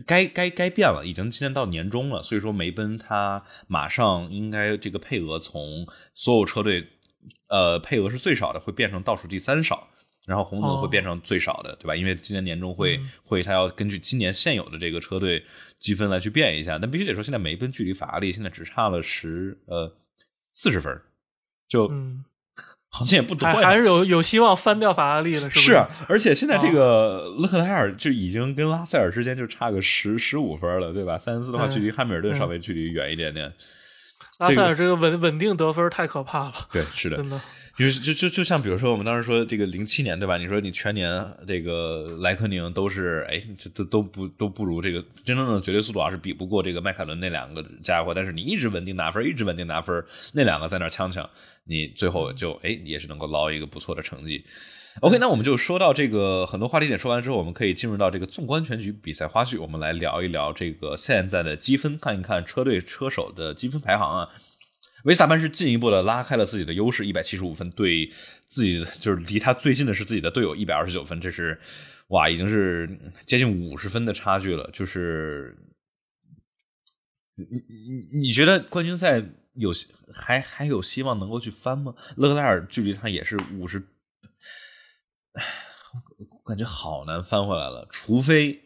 [0.06, 6.86] 该该该变了，已经今年到年终了，所以说梅奔它马上应该这个配额从所有车队
[7.48, 9.88] 呃配额是最少的会变成倒数第三少。
[10.26, 11.94] 然后红牛会变成最少的，对吧？
[11.94, 15.44] 因为今年年终会会，他要根据今年现有的这个车队
[15.78, 16.78] 积分来去变一下。
[16.78, 19.94] 但必须得说，现在梅奔距离法拉利现在只差了十呃
[20.52, 20.98] 四十分，
[21.68, 21.90] 就
[22.88, 23.54] 好像也不多呀。
[23.68, 25.72] 还是有有希望翻掉法拉利的， 是不是？
[25.72, 31.18] 是，而且现在这个勒克莱尔就已经跟拉塞尔之间就差个十十五分了，对吧？
[31.18, 33.52] 三十四的话，距离汉密尔顿稍微距离远一点点。
[34.38, 37.40] 拉塞尔这个稳稳定得分太可怕了，对，是的， 真的。
[37.76, 40.36] 就是就就就像比如说我们当时说这个零七年对吧？
[40.38, 48.14] 你说你全年这个莱克宁都是哎，这都都不都不如这个真正的绝对速度啊，是比不过这个迈凯伦那两个家伙。
[48.14, 51.28] 但是你一直稳定拿分，一直稳定拿分，那两个在那呛呛，
[51.64, 54.44] 你最后就哎也是能够捞一个不错的成绩。
[55.00, 64.28] OK，那我们就说到这个很多话题点说完之后，我们可以进入到这个纵观全局比赛花絮，我们来聊一聊这个现在的积分，看一看车队车手的积分排行啊。
[65.04, 68.10] 维斯塔潘是进一步的拉开了自己的优势，一百七十五分，对
[68.46, 71.60] 自己就是离他最近的是自己的队友一百二十九分，这是
[72.08, 74.68] 哇，已经是接近五十分的差距了。
[74.72, 75.56] 就是
[77.34, 79.22] 你你你觉得冠军赛
[79.54, 79.70] 有
[80.12, 81.94] 还还有希望能够去翻吗？
[82.16, 83.80] 勒克莱尔距离他也是五十，
[86.46, 88.63] 感觉好难翻回来了，除非。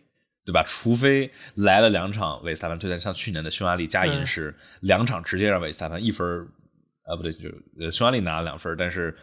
[0.48, 0.64] 对吧？
[0.66, 6.26] 除非来了两场维斯塔潘推荐，像去年的匈牙利加银时，两场直接让维斯塔潘一分
[7.04, 9.14] 啊，不对，就呃匈牙利拿了两分但是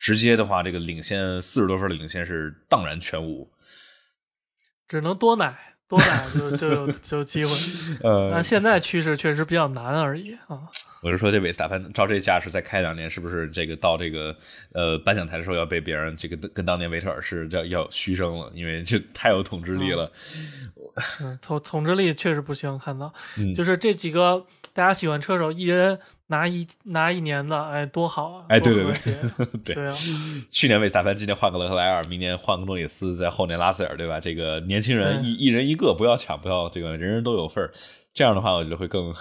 [0.00, 3.48] 直接的话，这个领先四十多分的领先是荡然全无，
[4.88, 5.71] 只能多奶。
[5.92, 7.50] 多打就就有就有机会，
[8.02, 10.58] 呃，但现在趋势确实比较难而已啊。
[11.02, 14.34] 我是说，这韦斯塔潘照这架势再开两年，是不是这个到这个
[14.72, 18.50] 呃颁奖台的时候要被别人这个跟当年维特尔是要要嘘声了？
[18.54, 20.10] 因为就太有统治力了。
[21.20, 23.12] 嗯，统统治力确实不行，看到
[23.54, 25.98] 就是这几个大家喜欢车手，一人。
[26.28, 28.46] 拿一拿一年的，哎，多好啊！
[28.48, 29.14] 哎，对对对，
[29.62, 29.94] 对对啊！
[30.48, 34.18] 去年维斯塔潘，今年换个勒克莱尔，明年换个诺里斯，在后年拉塞尔，对吧？
[34.18, 37.70] 这个年轻人一一人一个，不要抢，不要这个人人都有份儿。
[38.14, 39.12] 这样的话，我觉得会更。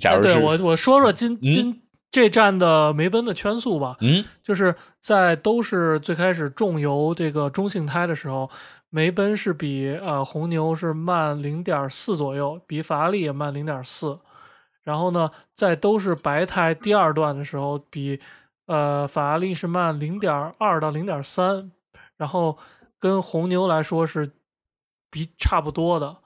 [0.00, 1.80] 假如对我我说说今今
[2.10, 8.50] 这站的梅奔的圈速吧，嗯，就是在都是最开始重油这个中性胎的时候，
[8.90, 14.18] 梅奔是比呃红牛是慢零点四左右，比法拉利也慢零点四。
[14.86, 18.20] 然后呢，在都是白胎第二段的时候，比
[18.66, 21.72] 呃，法拉利是慢零点二到零点三，
[22.16, 22.56] 然后
[23.00, 24.30] 跟红牛来说是
[25.10, 26.16] 比差不多的，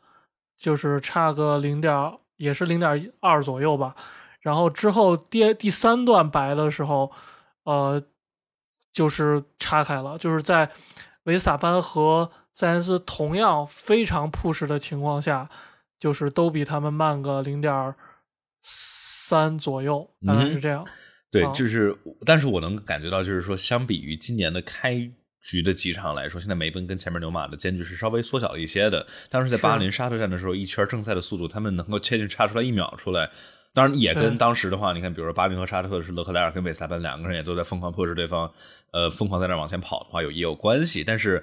[0.59, 3.97] 就是差个零点，也是零点二左右吧。
[4.41, 7.11] 然后之后第第三段白的时候，
[7.65, 8.03] 呃，
[8.93, 10.71] 就是岔开了，就是在
[11.23, 15.49] 维斯塔潘和塞恩斯同样非常 push 的情况下，
[15.99, 17.95] 就是都比他们慢个零点
[18.63, 20.87] 三左右，大概是这样。
[21.31, 21.97] 对，就是，
[22.27, 24.97] 但是我能感觉到，就是说，相比于今年的开
[25.41, 29.07] 局的几场来说，现在梅奔跟前面牛马的间距是稍微缩小了一些的。
[29.29, 33.31] 当时在巴林沙特站的时候，一圈正赛的速度，他们能够接近差出来一秒出来。
[33.73, 38.53] 当然，也跟当时的话，你看，比如说巴林和沙特是勒克莱尔跟韦斯塔潘两个人也都在疯狂迫使对方，
[38.91, 41.05] 呃，疯狂在那往前跑的话，有也有关系。
[41.05, 41.41] 但是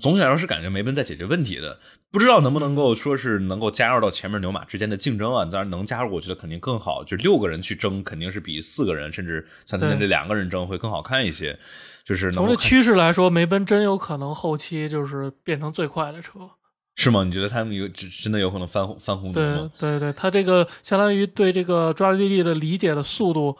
[0.00, 1.78] 总体来说是感觉梅奔在解决问题的，
[2.10, 5.44] 不知道能不能够说是能够加入到前面牛马之间的竞争啊？
[5.44, 7.04] 当然能加入，我觉得肯定更好。
[7.04, 11.58] 就六个人去争，肯定是比四个人甚至像今天这两个人争会更好看一些。
[12.04, 16.50] 就是从这趋势来说，梅奔真有可能后期就是变成最快的车。
[16.96, 17.24] 是吗？
[17.24, 19.70] 你觉得他们有真的有可能翻翻红牛吗？
[19.78, 23.56] 对对对，他这个相当于对这个抓地力的理解的速度，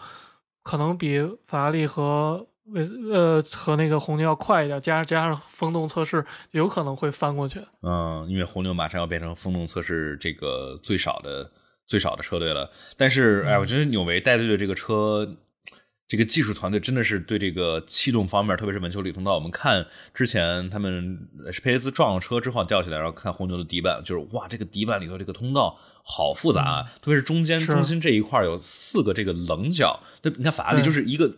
[0.63, 7.61] 可能比法拉利和为呃和那个红牛要快一点，加加上风洞测试，有可能会翻过去。
[7.83, 11.51] 嗯，因为红牛马上要变成风洞测试这个最少的
[11.87, 12.71] 最少的车队了。
[12.97, 15.37] 但是，哎，我觉得纽维带队的这个车。
[16.09, 31.35] 这个技术团队真的是对这个气动方面，特别是文球里通道，我们看之前他们是佩雷兹撞了车之后掉下来，然后看红牛的底板，就是哇，这个底板里头这个通道好复杂啊，特别是中间中心这一块有四个这个棱角，那你看法拉利就是一个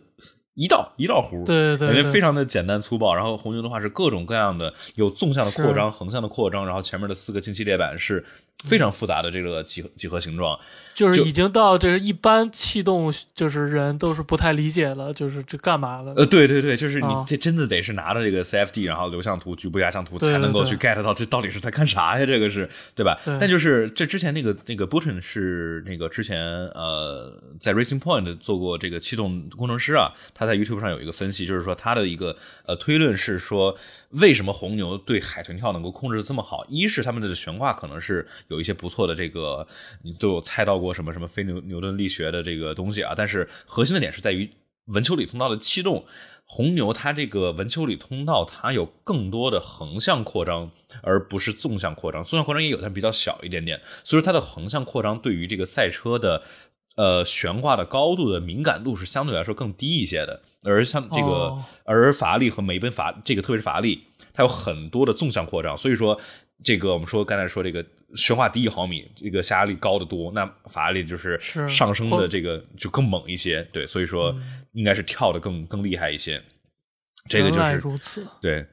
[0.55, 3.13] 一道一道弧，对对对，感觉非常的简单粗暴。
[3.13, 8.25] 然后红牛的话是各种各样的，有纵向的扩张、横向的扩张，然后前面的四个进气列板是。
[8.63, 10.57] 非常复杂的这个几何几何形状，
[10.95, 16.13] 就是已经到这一般气动就是人都是不太理解了，就是这干嘛了？
[16.15, 22.25] 呃，对对对，就是你这真的得是拿着这个 CFD，然后流向图、局部压向图才能够去 get 到这到底是在干啥呀？
[22.25, 23.19] 这个是对吧？
[23.39, 32.35] 但就是这之前那个那个 b u t o n 是那个之前呃在 Racing Point 做过这个气动工程师啊，他在 YouTube 上有一个分析，就是说他的一个
[32.65, 33.77] 呃推论是说。
[34.11, 36.65] 为什么红牛对海豚跳能够控制的这么好？
[36.69, 39.67] 一是他们的悬挂可能是有一些不错的这个，
[40.03, 43.13] 你都有猜到过什么什么非牛牛顿力学的这个东西啊。
[43.15, 44.49] 但是核心的点是在于
[44.85, 46.05] 文丘里通道的气动。
[46.47, 50.69] 红牛它这个文丘里通道它有更多的横向扩张，
[51.01, 52.23] 而不是纵向扩张。
[52.23, 53.81] 纵向扩张也有，但比较小一点点。
[54.03, 56.43] 所以说它的横向扩张对于这个赛车的
[56.95, 60.41] 呃悬挂的高度的敏感度是相对来说更低一些的。
[60.63, 64.01] 而像这个，而法拉利和梅奔法这个，特别是法拉利，
[64.33, 66.19] 它有很多的纵向扩张，所以说
[66.63, 67.85] 这个我们说刚才说这个
[68.15, 74.35] 悬挂低一毫米，这个下压力高得多，那法拉利就是上升的这个就更猛一些，对，所以说
[74.71, 76.41] 应该是跳的更更厉害一些，
[77.29, 78.65] 这个就是如此，对。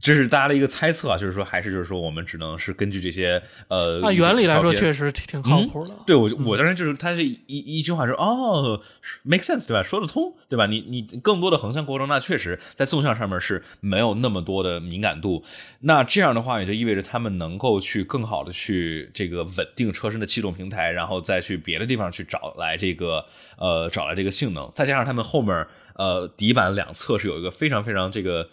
[0.00, 5.94] 这是大家的一个猜测啊，就是说，还是就是说，我们只能是根据这些呃，按原理来说，确实挺挺靠谱的。
[6.06, 8.80] 对我，我当时就是他这一一句话说，哦
[9.22, 9.82] ，make sense，对吧？
[9.82, 10.66] 说得通，对吧？
[10.66, 15.44] 你你更多的横向过程，那确实在纵向上面是没有那么多的敏感度。
[15.80, 23.24] 那这样的话，也就意味着他们能够去更好的去这个稳定车身的气动平台，然后再去别的地方去找来这个
[23.58, 24.72] 呃找来这个性能。
[24.74, 28.48] 再加上他们后面呃底板两侧是有一个非常非常这个。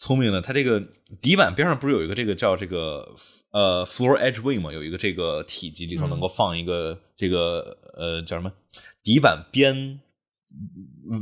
[0.00, 0.82] 聪明的，它这个
[1.20, 3.06] 底板边上不是有一个这个叫这个
[3.50, 4.72] 呃 floor edge wing 吗？
[4.72, 8.50] 有一个这个体积里头能够放一个这个呃叫什么
[9.02, 10.00] 底板边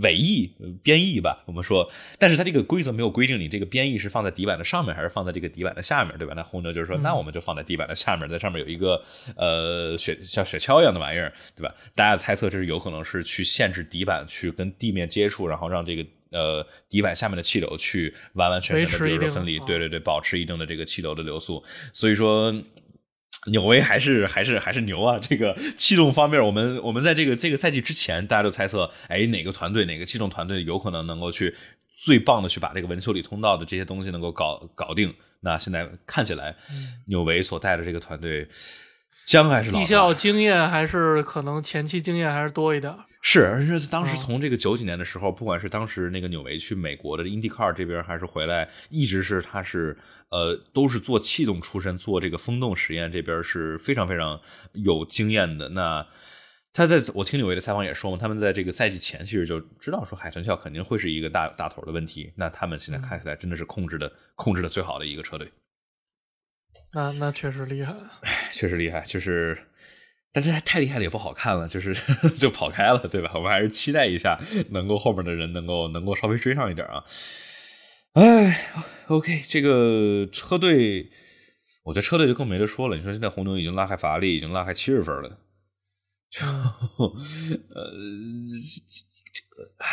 [0.01, 0.55] 尾翼
[0.85, 1.43] 边翼吧？
[1.47, 6.35] 我们说，但是它这个规则没有规定你这个边翼是放在底板的上面还是放在这个底板的下面，对吧？
[6.37, 9.03] 那红牛就是说，那我们就放在底板的下面，在上面有一个
[9.37, 11.75] 呃雪像雪橇一样的玩意儿，对吧？
[11.97, 16.07] 大家猜测这是有可能是去限制底板去跟地面接触，然后让这个。
[16.31, 21.63] 呃，底板下面的气流去完完全全的比如说分离，对对对，保持一定的这个气流的流速。
[21.93, 22.55] 所以说，
[23.47, 25.19] 纽维还是还是还是牛啊！
[25.19, 31.55] 这个气动方面，我们我们在这个这个赛季之前，大家都猜测，哎，哪个团队哪个气动团队有可能能够去
[32.05, 35.15] 最棒的去把这个文丘里通道的这些东西能够搞搞定？
[35.41, 36.55] 那现在看起来，
[37.07, 38.47] 纽维所带的这个团队。
[39.29, 42.91] 姜还是老，地效经验还是可能前期经验还是多一点。
[43.21, 49.95] 是，而且当时从这个九几年的时候，不管是当时那个纽维去美国的 IndyCar 这边，还是回来，一直是他是
[50.31, 54.41] 呃都是做气动出身，做这个风洞实验这边是非常非常
[54.73, 55.69] 有经验的。
[55.69, 56.07] 那
[56.73, 62.33] 他在我听纽维的采访也说嘛，他们在这个赛季前其实就知道说海豚跳肯定会是一个大大头的问题。
[62.35, 65.53] 那他们现在看起来真的是控制的控制的最好的一个车队。
[66.93, 67.95] 那那确实厉害，
[68.53, 69.59] 确实厉害，就是。
[70.31, 71.97] 但是太厉害了也不好看了，就是
[72.37, 73.33] 就跑开了，对吧？
[73.35, 74.39] 我们还是期待一下，
[74.71, 77.03] 能够后面的人能够能够稍微追上一点啊。
[78.13, 78.71] 哎
[79.09, 81.11] ，OK，这个车队，
[81.83, 82.97] 我觉得车队就更没得说了。
[82.97, 85.39] 你说现在红牛已经拉开法拉利，已经拉开七十分了，
[86.31, 87.91] 就 呃，
[89.33, 89.87] 这个，哎，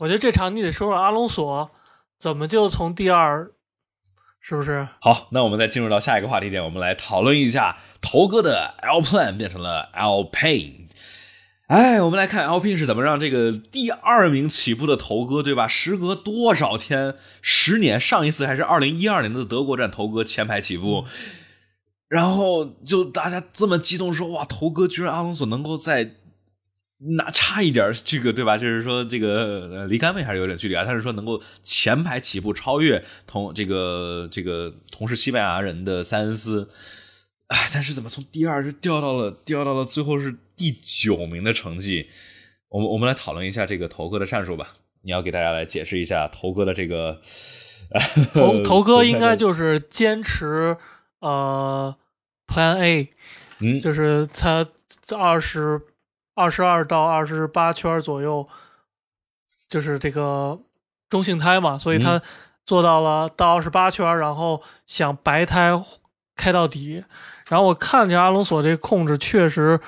[0.00, 1.70] 我觉得这场你得说说阿隆索
[2.18, 3.48] 怎么就从第二。
[4.40, 4.88] 是不是？
[5.00, 10.88] 好，那我们再进入到下一个话题点，我们来讨论一下头哥的 Alpine 变成了 Alpine。
[11.66, 15.68] 哎，我们来看 Alpine 是怎么让这个第二名起步的头哥，对吧？
[15.68, 17.14] 时隔多少天？
[17.42, 21.04] 十年，上一次还是二零一二年的德国站，头哥前排起步，
[22.08, 26.16] 然后就大家这么激动说，哇，头哥居然阿隆索能够在。
[27.02, 28.58] 那差一点这个对吧？
[28.58, 30.84] 就是说，这个离杆位还是有点距离啊。
[30.86, 36.68] 但是说能够前排起步，超越同这个这个同是西班牙人的塞恩斯，
[37.46, 42.06] 哎，但是怎么从第二是掉到了掉到了最后是第九名的成绩？
[42.68, 44.74] 我们我们来讨论一下这个头哥的战术吧。
[45.00, 47.18] 你要给大家来解释一下头哥的这个
[48.34, 50.76] 头头哥应该就是坚持
[51.20, 51.96] 呃
[52.46, 53.08] Plan A，
[53.60, 54.68] 嗯，就是他
[55.16, 55.80] 二十。
[56.34, 58.48] 二十二到二十八圈左右，
[59.68, 60.58] 就是这个
[61.08, 62.20] 中性胎嘛，所以他
[62.64, 65.72] 做到了到二十八圈，然后想白胎
[66.36, 67.04] 开到底。
[67.48, 69.78] 然后我看见阿隆索这控制确实，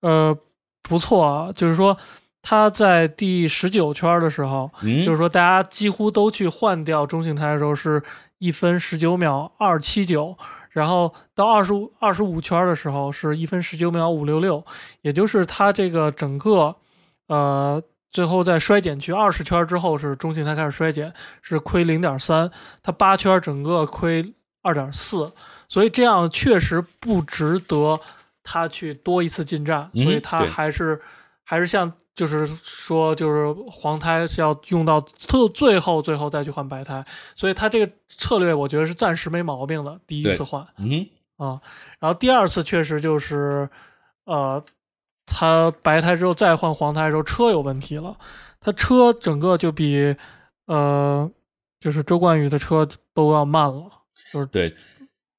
[0.00, 0.36] 呃，
[0.82, 1.50] 不错啊。
[1.50, 1.96] 就是说
[2.42, 8.02] 他在第十九圈的时候，就是说大家几乎都去换掉中性胎的时候，是
[8.38, 10.36] 一分十九秒二七九。
[10.76, 14.62] 然后到二十五二十五圈的时候是一分十九秒五六六，
[15.00, 16.76] 也就是他这个整个，
[17.28, 21.10] 呃，最后在衰减去二十圈之后是中性胎开始衰减，
[21.40, 22.50] 是亏零点三，
[22.82, 25.32] 他八圈整个亏二点四，
[25.66, 27.98] 所以这样确实不值得
[28.42, 31.00] 他去多一次进站，所以他还是
[31.42, 31.90] 还是像。
[32.16, 37.04] 就是说，就是黄胎是要用到特最后，最后再去换白胎，
[37.36, 40.00] 所以他这个策略我觉得是暂时没毛病的。
[40.06, 41.06] 第一次换，嗯
[41.36, 41.60] 啊，
[42.00, 43.68] 然后第二次确实就是，
[44.24, 44.64] 呃，
[45.26, 48.16] 他白胎之后再换黄胎的时候车有问题了，
[48.60, 50.16] 他车整个就比
[50.64, 51.30] 呃，
[51.78, 53.90] 就是周冠宇的车都要慢了，
[54.32, 54.74] 就是对。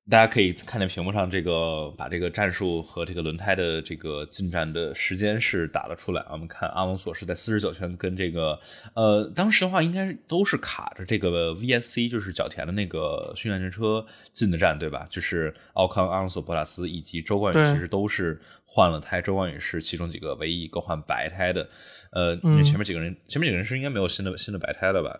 [0.09, 6.25] 大家可以看见屏幕上这个，把这个战术和这个轮胎的这个进站的时间是打了出来。
[6.31, 8.57] 我们看阿隆索是在四十九圈跟这个，
[8.95, 15.05] 呃，当时的话应该都是卡着这个 VSC，就是角田的那个训练车进的站，对吧？
[15.09, 21.67] 就是奥康、阿隆索、博拉斯以及周冠宇其实都是换了胎，周冠宇是其中几个唯一一个换白胎的。
[22.13, 25.19] 呃，因为前面几个人，前面几个人是应该没有新的新的白胎了吧？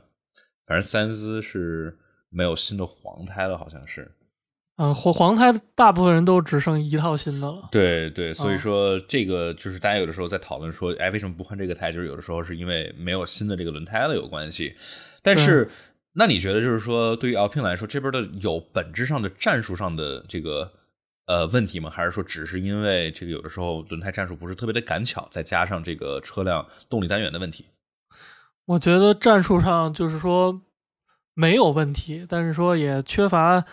[0.65, 1.97] 反正三兹是
[2.29, 4.09] 没有新的黄胎了，好像是。
[4.79, 7.67] 嗯，黄黄胎大部分人都只剩一套新的了。
[7.71, 11.91] 对对，所以说这个就是大家有的时候在讨论说，哎，为什么不换这个胎？
[11.91, 14.75] 就是有的时候是因为没有新的这个轮胎了有关系。
[15.23, 15.67] 但是，
[16.13, 20.71] 那你觉得就是说，对于 Alpine 来说，这边的有本质上的战术上的这个
[21.25, 21.89] 呃问题吗？
[21.89, 27.65] 还是说只是因为这个有的时候轮胎战术不是特别的赶巧，再加上这个车辆动力单元的问题？
[28.67, 30.61] 我觉得战术上就是说
[31.33, 33.65] 没有问题，但是说也缺乏。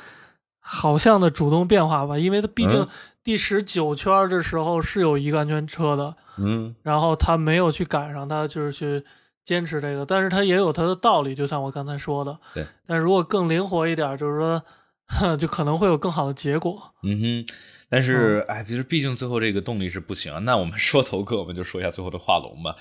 [0.67, 2.89] 好像的主动变化吧，因为他毕竟
[3.23, 9.05] 第十九圈的时候是有一个安全车的，嗯，然后他没有去赶上，他就是去
[9.45, 12.67] 坚持这个，但是他也有他的道理，就像我刚才说的，对。
[12.87, 14.63] 但如果更灵活一点，就是说，
[15.37, 17.55] 就可能会有更好的结果，嗯哼。
[17.95, 20.41] 但是，哎，其实毕竟最后这个动力是不行啊。
[20.41, 22.75] 那我们 说头哥，我们就说一下最后的画龙吧。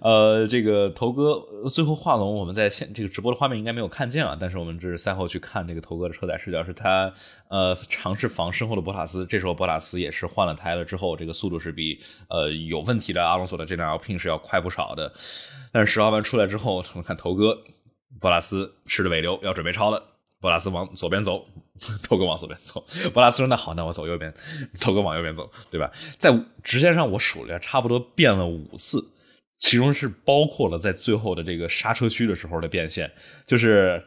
[0.00, 4.36] 呃，这个头哥最后画龙，我们在现这个直播的画面应该没有看见啊。
[4.40, 7.14] 但是我们这是赛后去看这个头哥的车载视角，是他
[7.48, 9.24] 呃尝试防身后的博塔斯。
[9.26, 15.12] 这时候博塔斯也是换了胎了之后，这个速度是比呃有问题的阿隆索的这辆 Alpine 是要快不少的。
[15.70, 17.56] 但是十号弯出来之后，我们看头哥
[18.20, 20.02] 博塔斯吃着尾流要准备超了，
[20.40, 21.46] 博拉斯往左边走。
[22.02, 22.82] 头哥往左边走，
[23.12, 24.32] 博拉斯说：“那好，那我走右边。”
[24.80, 25.90] 头哥往右边走，对吧？
[26.16, 29.06] 在直线上我数了一下，差不多变了五次，
[29.58, 33.12] 其中是包括了在最后的这个刹车区的时候的变线，
[33.46, 34.02] 就是，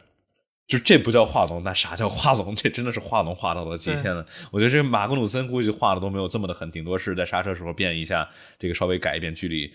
[0.68, 2.56] 就这不叫画龙，那啥叫画龙？
[2.56, 4.26] 这真的是画龙画到了极限了。
[4.50, 8.28] 我觉得这马格努森估计画的都没有这么的狠，顶多是在刹车时候变一下，
[8.58, 9.72] 这个稍微改一变距离，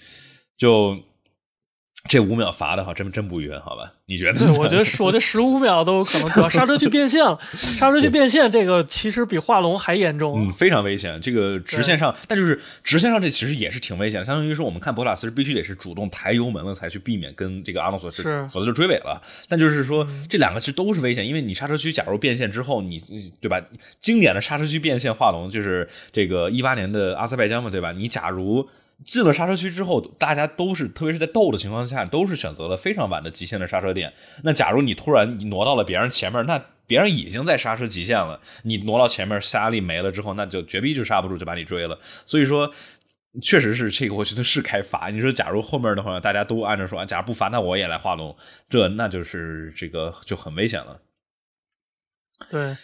[0.57, 0.99] 就。
[2.07, 3.91] 这五秒罚的哈，真真不冤，好吧？
[4.07, 4.39] 你觉得？
[4.39, 7.39] 对，我觉得我这十五秒都有可能，主要刹车去变线了。
[7.57, 11.19] 刹车去变线这个其实比画龙还严重，嗯，非常危险。
[11.23, 14.23] 这个直线上，但就是直线上这其实也是挺危险。
[14.23, 19.21] 相当于说，我们看博拉斯是必须得是主动抬油门了，才去避免跟这个阿隆索是，否则就追尾了。
[19.49, 23.01] 但就是说，这两个其实都是危险，因为你刹车区假如变线之后，你
[23.41, 23.59] 对吧？
[23.99, 27.93] 经典的刹车区变线画龙就是这个一八年的阿塞拜疆嘛，对吧？
[27.93, 28.69] 你假如。
[29.03, 34.12] 进了刹车区之后，大家都是，特别是在斗的情况下，都是选择了非常晚的极限的刹车点。
[34.42, 41.99] 那假如你突然挪到了别人前面，那别人已经在刹车极限了，你挪到前面，下压力没了之后，那就绝逼就刹不住，就把你追了。
[42.03, 42.72] 所以说，
[43.42, 45.09] 确实是这个，我觉得是该罚。
[45.09, 48.36] 你说，假如后面的话，大家都按照说，假如不罚，那我也来画龙，
[48.68, 51.01] 这那就是这个就很危险了。
[52.51, 52.76] 对。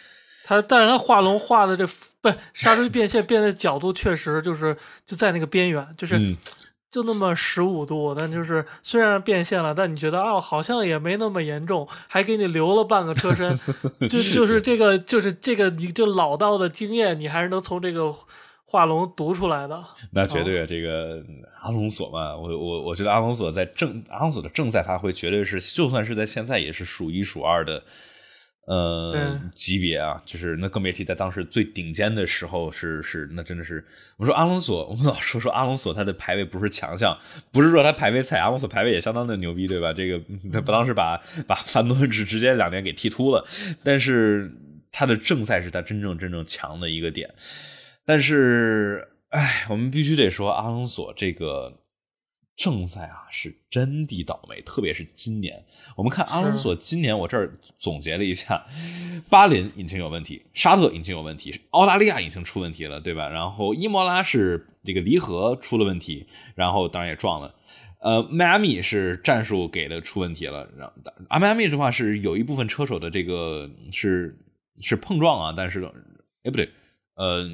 [0.45, 1.85] 他，但是他画龙画的这
[2.21, 4.75] 不刹车变线变的角度确实就是
[5.05, 6.35] 就在那个边缘，就是
[6.91, 13.57] 就那么十五度，但就是虽然变线了，但你觉得啊，好像也没那么严重，还给你留了半个车身，
[14.09, 18.13] 就就是这个就是这个你就老道的经验，你还是能从这个
[18.65, 19.81] 画龙读出来的。
[20.11, 21.23] 那绝对，这个
[21.61, 27.81] 阿隆索嘛，我我我觉得阿隆索在正阿隆索的正赛发挥，绝对是就算是在现在也是数一数二的。
[28.67, 33.83] 呃，级别啊，就是那更别提在当时最顶尖的时候，是是那真的是，
[34.17, 37.17] 我说阿隆索，我们老说说阿隆索他的排位不是强项，
[37.51, 39.91] 不是说他排位菜，阿隆索排位也相当的牛逼，对吧？
[39.91, 40.21] 这个
[40.53, 43.43] 他不当时把把范多直直接两年给踢秃了，
[43.83, 44.51] 但是
[44.91, 47.33] 他的正赛是他真正真正强的一个点，
[48.05, 51.80] 但是哎，我们必须得说阿隆索这个。
[52.61, 55.65] 正赛啊，是真的倒霉，特别是今年。
[55.95, 58.63] 我们看阿隆索今年，我这儿总结了一下：
[59.31, 63.27] 巴林引擎有问题，沙特引擎有问题，澳大利亚引擎出问题了，对吧？
[63.29, 67.55] 然后伊莫拉是这个离合出了问题，然后当然也撞了。
[67.99, 70.93] 呃，迈阿密是战术给的出问题了，然后
[71.29, 74.37] 阿迈阿密的话是有一部分车手的这个是
[74.79, 75.83] 是碰撞啊，但是
[76.43, 76.69] 哎不对，
[77.15, 77.49] 呃。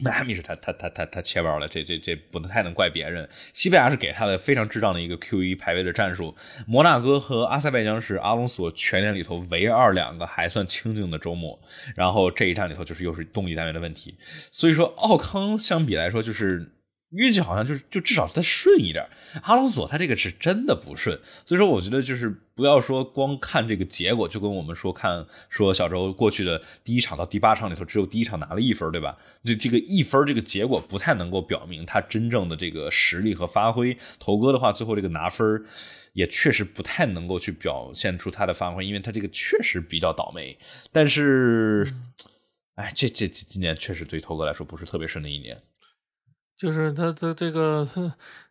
[0.00, 3.28] 迈阿密是他他他他他切包了，这这这不能太能怪别人。
[3.52, 6.34] 西班牙是给他的非常智障的一个 Q 一排位的战术。
[6.66, 11.60] 摩纳哥和阿塞拜疆是阿隆索全年里头唯二两个还算清静的周末。
[11.94, 14.16] 然后这一站里头就是又是动力单元的问题。
[14.50, 16.72] 所以说奥康相比来说就是。
[17.10, 19.04] 运气好像就是就至少再顺一点，
[19.42, 29.16] 阿隆索他这个是真的不顺，所以说我觉得就是不要说光看这个结果，就跟我们说看说小周过去的第一场到第八场里头只有第一场拿了一分，对吧？
[29.44, 33.96] 就这个一分这个结果不太能够表明他真正的这个实力和发挥。
[34.20, 35.64] 头哥的话最后这个拿分
[36.12, 40.56] 也确实不太能够去表现出他的发挥，因为他这个确实比较倒霉。
[40.92, 41.92] 但是，
[42.76, 45.60] 哎，这这今年确实对头哥来说不是特别顺的一年。
[46.60, 47.88] 就是他这这个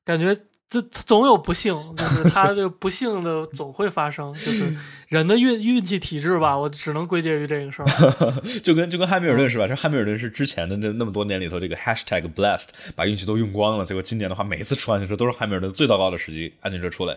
[0.04, 0.36] 感觉，
[0.68, 4.74] 这总有不幸，就是他这个不幸的 总会发生，就是
[5.10, 7.88] 人的运运气体质吧，我只能归结于这个事儿。
[8.64, 9.68] 就跟就跟汉密尔顿是吧？
[9.68, 17.16] 这汉密尔顿是之前的那那么多年里头，这个 hashtag blessed 把运气都用光了，结果今年的话，每一次出安全车都是汉密尔顿最糟糕的时机，安全车出来。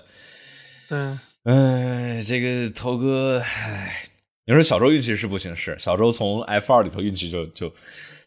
[0.91, 0.99] 对，
[1.45, 4.05] 哎，这个头哥，哎，
[4.45, 7.73] 你说小周运气是不行，是小周从 F 二里头运气就就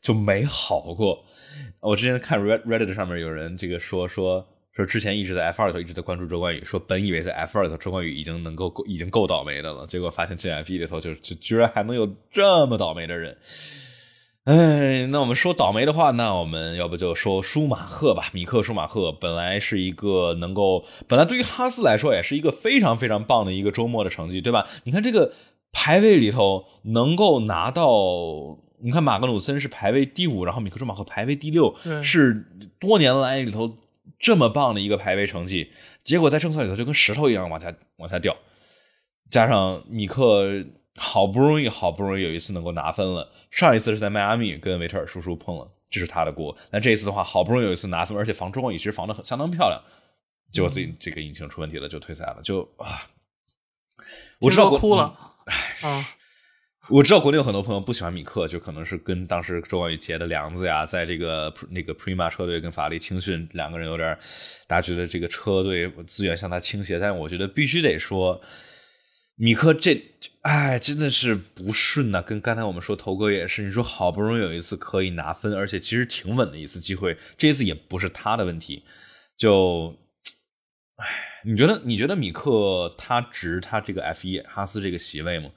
[0.01, 1.23] 就没好过。
[1.81, 13.37] 我之前看 Reddit 上面有人这个说说说之前一直在 F 二里头一直在关注周冠宇，说本以为在 F 二里头周冠宇已经能够够已经够倒霉的了，结果发现 gf 一里头就就居然还能有这么倒霉的人。
[14.45, 24.67] 哎，那我们说倒霉的话，那我们要不就说舒马赫吧，米克舒马赫本来是一个能够，本来对于哈斯来说也是一个非常非常棒的一个周末的成绩，对吧？
[24.83, 25.31] 你看这个
[25.71, 28.64] 排位里头能够拿到。
[28.85, 32.45] 你看，马格努森是排位第五，然后米克舒马赫排位第六，是
[32.79, 33.79] 多年来里头
[34.19, 35.71] 这么棒的一个排位成绩。
[36.03, 38.37] 结果在正赛里头就跟石头一样往下往下掉。
[39.31, 40.63] 加上米克
[40.97, 46.55] 好不容易好不容易有一次能够拿分了，上一次是在迈阿密跟维特尔叔叔碰了，这是他的锅。
[46.69, 49.81] 那这一次的话，好不容易有一次拿分，而且防中国也其实防的很相当漂亮，
[50.51, 52.37] 结果自己这个引擎出问题了，就退赛了。
[52.43, 53.09] 就啊，
[54.37, 55.05] 我知道哭了，
[55.81, 56.05] 啊。
[56.89, 64.15] 我知道国内有很多朋友不喜欢米克，就可能是跟当时周冠宇结的梁子呀，在这个那个 Prima 车队跟法拉利青训两个人有点，
[64.67, 68.39] 大家觉得这个车队资源向他倾斜，但我觉得必须得说，
[69.35, 69.99] 米克这
[70.41, 78.83] 哎真的是不顺呐，跟刚才我们说头哥也是，你说好不容易有一次可以拿分，而且其实挺稳的一次机会，这一次也不是他的问题，
[79.35, 79.97] 就，
[80.97, 81.07] 哎，
[81.45, 85.49] 你觉得你觉得米克他值他这个 F 一哈斯这个席位吗？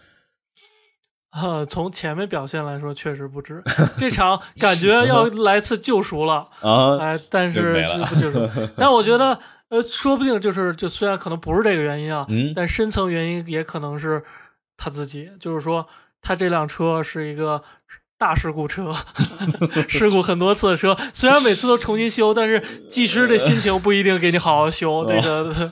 [1.30, 3.62] 呃，从前面表现来说，确实不值。
[3.98, 6.96] 这场感觉要来次救赎了啊！
[7.00, 8.48] 哎，但是不救赎。
[8.76, 14.24] 但我觉得，呃，说不定就是就虽然可能不是这个原因啊，嗯，但深层原因也可能是
[14.76, 15.86] 他自己，就是说
[16.22, 17.62] 他这辆车是一个
[18.16, 18.94] 大事故车，
[19.86, 22.60] 事故很多次的车，虽然每次都重新修，但是
[22.90, 25.70] 技师的心情不一定给你好好修，这个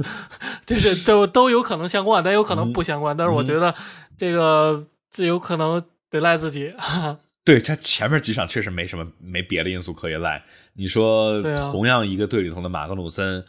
[0.67, 3.17] 这个都都有可能相关，但有可能不相关。
[3.17, 3.75] 但是我觉得
[4.19, 4.85] 这个
[5.17, 6.75] 这有可能得赖自己。
[7.43, 10.45] 对他前面几场确实没什么，没别的因素可以赖。
[10.75, 11.41] 你说
[11.73, 13.43] 同样一个队里头的马格努森。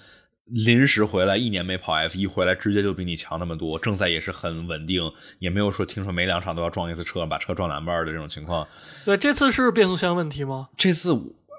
[0.65, 5.01] 临时回来一年没跑 F 一，回来直接就比你强那么多，正赛也是很稳定，
[5.39, 8.65] 也没有说听说每两场都要撞一次车，把车撞两半的这种情况。
[9.03, 10.69] 对，这次是变速箱问题吗？
[10.77, 11.11] 这次。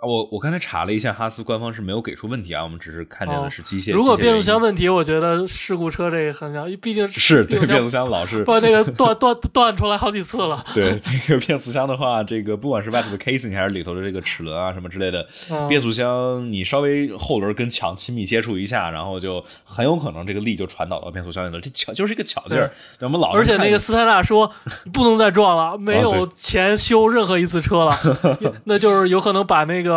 [0.03, 3.93] 我我刚才查了一下，哈斯官方是没有给出问题啊，我们只是看见的是机械。
[3.93, 10.65] 如果变速箱问题，我觉得事故车这个很像，毕竟是对变速箱老是把那个断断断出来好几次了。
[10.73, 15.27] 对这个变速箱的话，这个不管是外头的 casing 还是里头的这个齿轮啊什么之类的，
[15.69, 21.61] 变速箱你稍微后轮跟墙亲密接触一下，然后就很有可能这个力就传导到变速箱里了。
[21.61, 22.71] 这巧就是一个巧劲儿。
[23.01, 24.49] 我们老而且那个斯泰纳说
[24.93, 27.99] 不能再撞了， 没有钱修任何一次车了，
[28.63, 29.88] 那就是有可能把那个。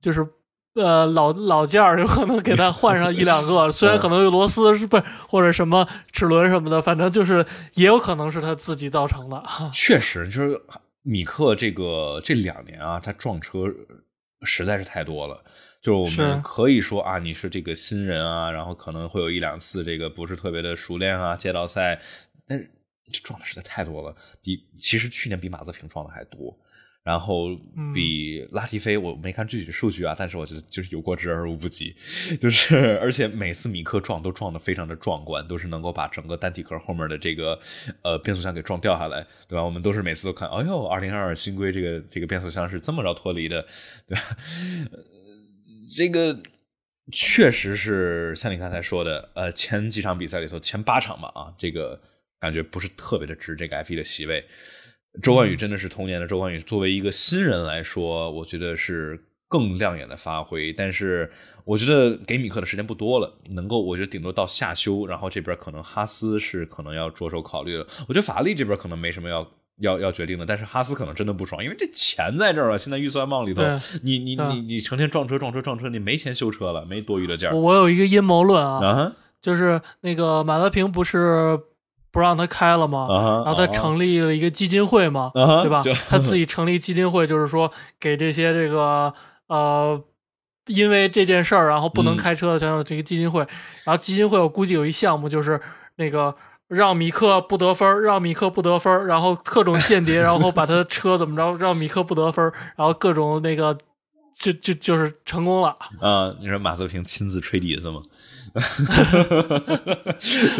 [0.00, 0.26] 就是，
[0.74, 7.44] 呃，老老件儿有可能给他换上一两个， 虽然可能有螺丝是不是或者什么齿轮什么的，反正就是
[7.74, 9.42] 也有可能是他自己造成的。
[9.72, 10.60] 确实，就是
[11.02, 13.64] 米克这个这两年啊，他撞车
[14.42, 15.42] 实在是太多了。
[15.82, 21.98] 就是我们可以说啊，你是这个新人啊，然后可能会有一两次这个不是特别的熟练啊，街道赛，
[22.46, 22.70] 但是
[23.24, 26.54] 撞的实在太多了，比其实去年比马泽平撞的还多。
[27.02, 27.48] 然后
[27.94, 31.96] 比拉提菲，我没看具体的数据啊，但是我觉得就是有过之而无不及，
[32.38, 37.58] 就是而且每次米克撞都撞得非常的壮观，都是能够把整个单体壳后面的这个
[38.02, 39.64] 呃变速箱给撞掉下来，对吧？
[39.64, 43.66] 我们都是每次都看，哎呦，二零二二新规这个这个变速箱是这么着脱离的，
[44.06, 44.36] 对吧？
[45.96, 46.38] 这个
[47.10, 51.98] 确实是像你刚才说的，呃，前几场比赛里头前八场吧，啊，这个
[52.38, 54.44] 感觉不是特别的值这个 F 一的席位。
[55.20, 60.72] 周冠宇真的是童年的周冠宇，作为一个新人来说，我觉得是更亮眼的发挥。
[60.72, 61.28] 但是
[61.64, 67.84] 我觉得给米克的时间不多了，能够我觉得顶多到夏休，然后这边可能哈斯是可能要着手考虑的。
[68.08, 69.46] 我觉得法拉利这边可能没什么要
[69.78, 72.78] 要要决定的，但是哈斯可能真的不爽，因为这钱在这儿了。
[72.78, 73.62] 现在预算帽里头，
[74.04, 77.52] 你你你你成天撞车撞车撞车，你没钱修车了，没多余的件。
[77.60, 81.58] 我有一个阴谋论啊，就是那个马德平不是。
[82.12, 83.06] 不让他开了吗？
[83.44, 85.80] 然后他成立了一个基金会嘛，对吧？
[86.08, 89.12] 他自己成立基金会，就是说给这些这个
[89.46, 90.02] 呃，
[90.66, 93.40] 因为这件事儿然后不能开车的这个基金会。
[93.84, 95.60] 然后基金会我估计有一项目就是
[95.96, 96.34] 那个
[96.68, 102.44] 让米克不得分，让米克不得分，然后各种间谍，然后把他的车怎么着，让米克不得分，
[102.76, 103.76] 然后各种那个
[104.34, 105.76] 就就就是成功了。
[106.00, 108.00] 啊，你说马泽平亲自吹笛子吗？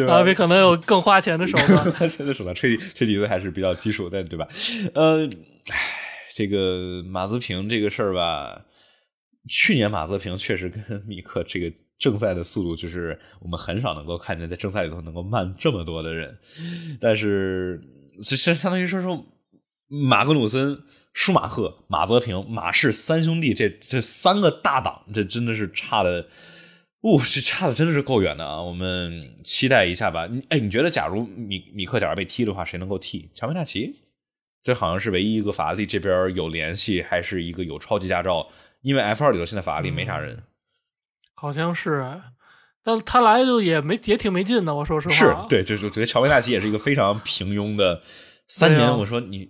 [0.09, 4.47] 阿飞可能有更花钱的手段， 花钱的手段吹吹笛子还是比较基础的，对吧？
[4.95, 5.29] 呃，
[6.35, 8.65] 这个马泽平这个事儿吧，
[9.49, 16.39] 去年马泽平确实跟米克这个正赛的速度，就是我们很少能够看见在正赛里头能够慢这么多的人。
[17.01, 17.81] 但是，
[18.21, 19.27] 其实相当于说说
[19.89, 20.79] 马格努森、
[21.13, 26.27] 舒马赫、马泽平、马氏三兄弟这这三个大党，这真的是差的。
[27.03, 28.61] 哦，这差的真的是够远的啊！
[28.61, 30.27] 我们期待一下吧。
[30.27, 33.97] 你哎，你觉得假如米米克假如被踢的话，谁能够替乔维纳奇？
[34.63, 38.47] 这好像是唯一一个法拉利这边有联系，还是一个有超级驾照？
[38.83, 40.43] 因为 F 二里头现在法拉利没啥人，
[41.35, 42.21] 好像是。
[42.85, 45.15] 但他来就也没也挺没劲的，我说实话。
[45.15, 48.03] 是对，就就觉得乔维纳奇也是一个非常平庸的
[48.47, 48.91] 三年。
[48.99, 49.49] 我说你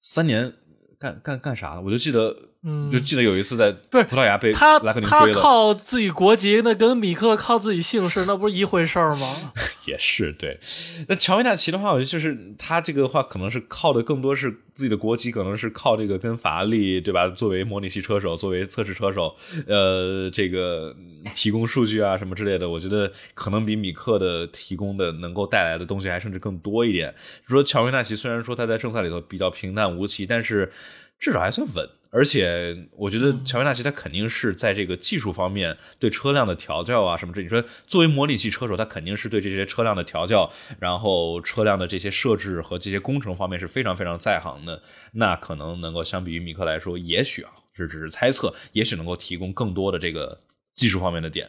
[0.00, 0.50] 三年
[0.98, 1.82] 干干干啥了？
[1.82, 2.34] 我就记得。
[2.64, 9.52] 嗯，就记得有一次在不是葡萄牙被他他靠自己国籍，那跟米克靠自己姓氏，那不是一回事儿吗？
[9.86, 10.58] 也是对。
[11.06, 17.28] 那乔维纳奇的话，我觉得就是他这个话可能是靠的更多是自己的国籍，可能是靠这个跟法拉利对吧？
[17.28, 19.34] 作为模拟器车手，作为测试车手，
[19.68, 20.94] 呃，这个
[21.36, 27.14] 提供数据啊什么之类的，我觉得可能比米克的提供的能够带来的东西还甚至更多一点。
[27.46, 30.72] 说乔维纳奇虽然说他在正赛里头比较平淡无奇，但是
[31.20, 31.88] 至少还算稳。
[32.10, 44.82] 而且我觉得乔维纳奇他肯定是在这个技术方面对车辆的调教啊什么这，你说作为模拟器车手，他肯定是对这些车辆的调教，然后车辆的这些设置和这些工程方面是非常非常在行的。
[45.12, 50.38] 那可能能够相比于米克来说，也许啊，这只是猜测，也许能够提供更多的这个
[50.74, 51.48] 技术方面的点。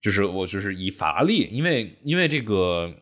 [0.00, 2.92] 就是我就是以法拉利，因为因为这个。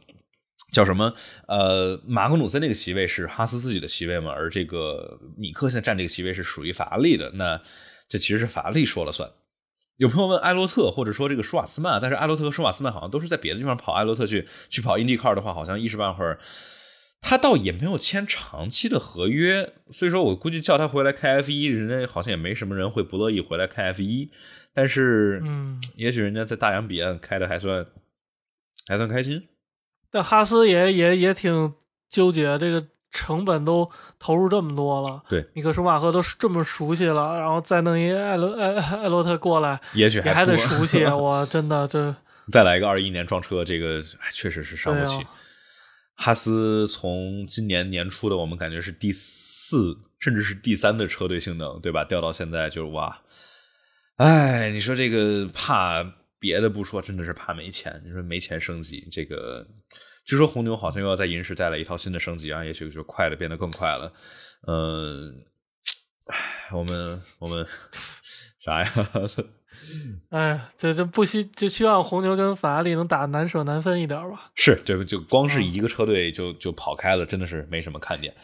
[0.72, 1.12] 叫什么？
[1.48, 4.30] 呃，马格努森那个席位是哈斯自己的席位嘛？
[4.30, 7.30] 而这个米克现在占这个席位是属于法拉利的。
[7.34, 7.60] 那
[8.08, 9.30] 这其实是法拉利说了算。
[9.96, 13.92] 有朋友问艾洛特，或者说这个舒瓦茨曼，但是艾洛特和舒瓦茨曼好像都是在别的地方跑。
[13.92, 16.38] 艾洛特去去跑 IndyCar 的话，好像一时半会儿
[17.20, 24.30] 他倒也没有签长期的合约，所以说我估计叫他回来开 F 一，人家好像也没什么人会不乐意回来开 F 一。
[24.72, 27.84] 但是，嗯，也许人家在大洋彼岸开的还算
[28.86, 29.49] 还算开心。
[30.10, 31.72] 但哈斯也也也挺
[32.08, 41.04] 纠结，这个成本都投入这么多了，对，米克舒马赫都这么熟悉了，然后再弄一艾罗艾艾洛特过来，也许还得熟悉。
[41.10, 42.14] 我真的这
[42.52, 44.02] 再来一个二一年撞车，这个
[44.32, 45.24] 确实是伤不起。
[46.16, 52.04] 哈斯从今年年初的我们感觉是第四甚至是第三的车队性能，对吧？
[52.04, 53.22] 掉到现在就是哇，
[54.16, 56.04] 哎，你说这个怕
[56.40, 58.02] 别的不说，真的是怕没钱。
[58.04, 59.64] 你说没钱升级，这个
[60.24, 64.12] 据说红牛好像又要在银石带来一套新的升级啊，也许就快的变得更快了。
[64.66, 65.44] 嗯，
[66.24, 67.64] 唉，我们我们
[68.58, 68.92] 啥呀？
[70.30, 74.50] 哎，这这不希就希望红牛跟法拉利能打难舍难分一点吧。
[74.54, 78.34] 是，这个就光是一个车队就就跑开了，真的是没什么看点。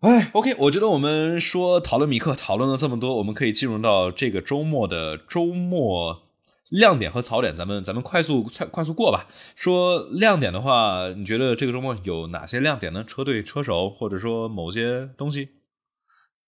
[0.00, 6.22] 哎，OK，我觉得我们说讨论米克讨论了这么多，我们可以进入到这个周末的周末
[6.70, 9.26] 亮点和槽点，咱们咱们快速快快速过吧。
[9.56, 13.02] 说亮点的话，你觉得这个周末有哪些亮点呢？
[13.04, 15.48] 车队、车手，或者说某些东西？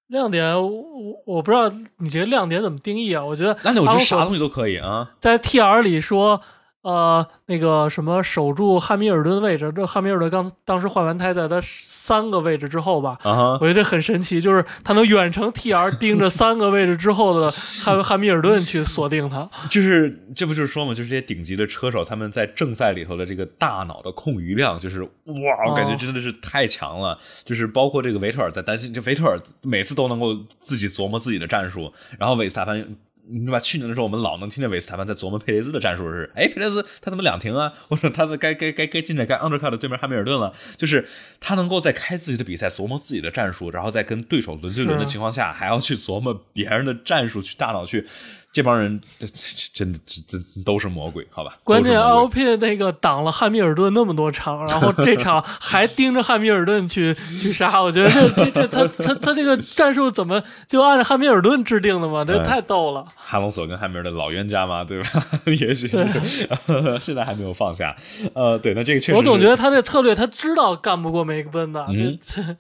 [0.09, 0.83] 亮点，我
[1.25, 3.25] 我不知道你觉得亮点怎么定义啊？
[3.25, 5.13] 我觉得亮点，我觉得啥东西都可以啊。
[5.21, 6.43] 在 T R 里说，
[6.83, 19.49] 呃，那个什么守住汉密尔顿位置，这汉密尔顿刚当时换完胎，在他三个位置之后吧，啊，我觉得这很神奇，就是他能远程 T R 盯着三个位置之后的汉 汉密尔顿去锁定他。
[19.69, 27.19] 就是这不就是说嘛，就是这些顶级的车手他们在正赛里头的这个大脑的空余量，就是哇，我感觉真的是太强了。
[27.45, 32.97] 就是包括这个维特尔在担心，这维特尔每次都能够自己琢磨自己的战术，然后韦斯塔潘。
[33.31, 33.59] 对吧？
[33.61, 37.73] 去年的时候，我们老能听见韦斯塔潘在琢磨佩雷斯的战术是：哎，佩雷斯他怎么两停啊？
[37.89, 40.53] 或者他在该该该该进展该 undercut 对面汉密尔顿了？
[40.77, 41.07] 就是
[41.39, 48.07] 他能够在开自己的比赛，琢磨自己的战术，然后在跟对手轮对轮的情况下，还要去琢磨别人的战术，去大脑去。
[48.53, 49.27] 这帮人，这
[49.73, 51.57] 真的这这都是魔鬼，好吧？
[51.63, 62.25] 关键奥聘那个挡了汉密尔顿那么多场，然后这场还盯着汉密尔顿去去杀，我觉得这这这他他他这个战术怎么就按照汉密尔顿制定的吗？
[62.25, 63.05] 这太逗了。
[63.17, 65.09] 哈隆索跟汉密尔顿老冤家嘛，对吧？
[65.47, 66.49] 也许是
[67.01, 67.95] 现在还没有放下。
[68.35, 72.57] 呃，对，那这个确实，我总觉得他这策略他知道干不过梅克奔的，这这。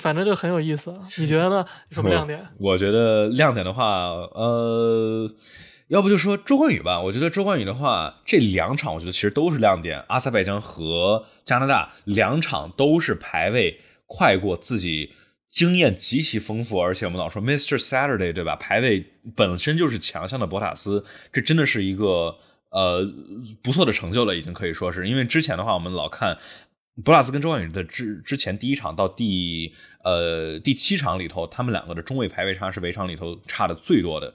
[0.00, 1.64] 反正就很有意思，你觉得呢？
[1.90, 2.44] 什么亮点？
[2.58, 5.30] 我觉得亮点的话，呃，
[5.86, 7.00] 要不就说周冠宇吧。
[7.00, 10.04] 我觉得周冠宇的话，这两场我觉得其实都是亮点。
[10.08, 15.12] 阿塞拜疆和加拿大两场都是排位快过自己，
[15.48, 17.78] 经验极其丰富，而且我们老说 Mr.
[17.78, 18.56] Saturday 对吧？
[18.56, 19.04] 排位
[19.36, 22.34] 本身就是强项的博塔斯，这真的是一个
[22.70, 23.08] 呃
[23.62, 26.36] 不错的成就了，已经可以说是因为之前的话，我们老看。
[27.02, 29.74] 博拉斯跟周冠宇的之之前第一场到第
[30.04, 34.32] 呃第七场里头，他们两个的中位排位差是围场里头差的最多的，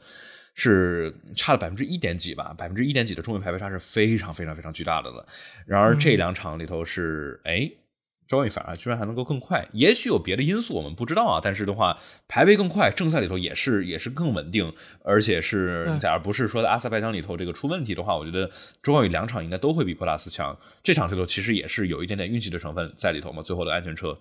[0.56, 5.26] 是差了百分之一点几吧，百分之一点几的中位排位差是非常非常非常巨大的了。
[5.66, 7.70] 然而这两场里头是哎。
[7.70, 7.89] 周
[8.38, 11.40] 冠宇反而居然还能够更快，也许有别的因素我们不知道啊。
[11.42, 14.72] 但是的话，排位更快，正赛里头也是也是更稳定，
[15.04, 18.50] 而且是假如不是说在阿塞拜疆里头这个出问题的话，我觉得
[18.84, 20.56] 周冠宇两场应该都会比博拉斯强。
[20.84, 23.42] 这场里头其实也是有一点点运气的成分在里头嘛。
[23.42, 24.16] 最后的安全车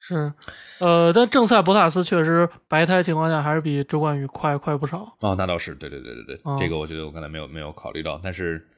[0.00, 0.32] 是，
[0.80, 5.16] 呃，但正赛博塔斯确实白胎情况下还是比周冠宇快快不少。
[5.20, 8.68] 哦，那倒是，对对对对对，这个我觉得我刚才没有没有考虑到，但是。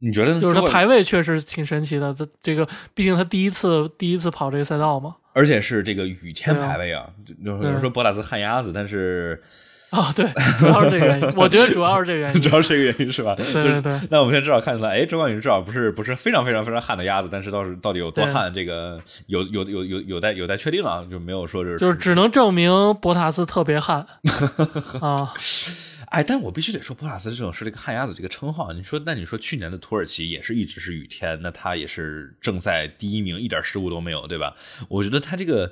[0.00, 7.06] 你觉得就是他排位确实挺神奇的，这这个毕竟他第一次第一次跑这个赛道嘛，而且是这个雨天排位啊，
[7.42, 9.42] 有人说博塔斯旱鸭子，但是
[9.90, 10.30] 啊对，
[10.60, 13.34] 主要是这个原因，我觉得主要是这个原因， 主要是这个原因是吧？
[13.40, 14.00] 对对对。
[14.10, 22.70] 那我们现在至少看出来，哎，周冠宇至少不是不是非常非常非常旱的鸭子，但是倒是到底有多旱，这个有有有有有待有待确定啊，就没有说是就是只能证明
[23.00, 24.06] 博塔斯特别旱
[25.00, 25.32] 啊。
[26.10, 28.72] 哎，但我必须得说，博拉斯这种是这个旱鸭子这个称号。
[28.72, 34.56] 你说，那你说去年的土耳其也是一直是雨天，那他也是正赛第一名，一点失误都没有，对吧？
[34.88, 35.70] 我觉得他这个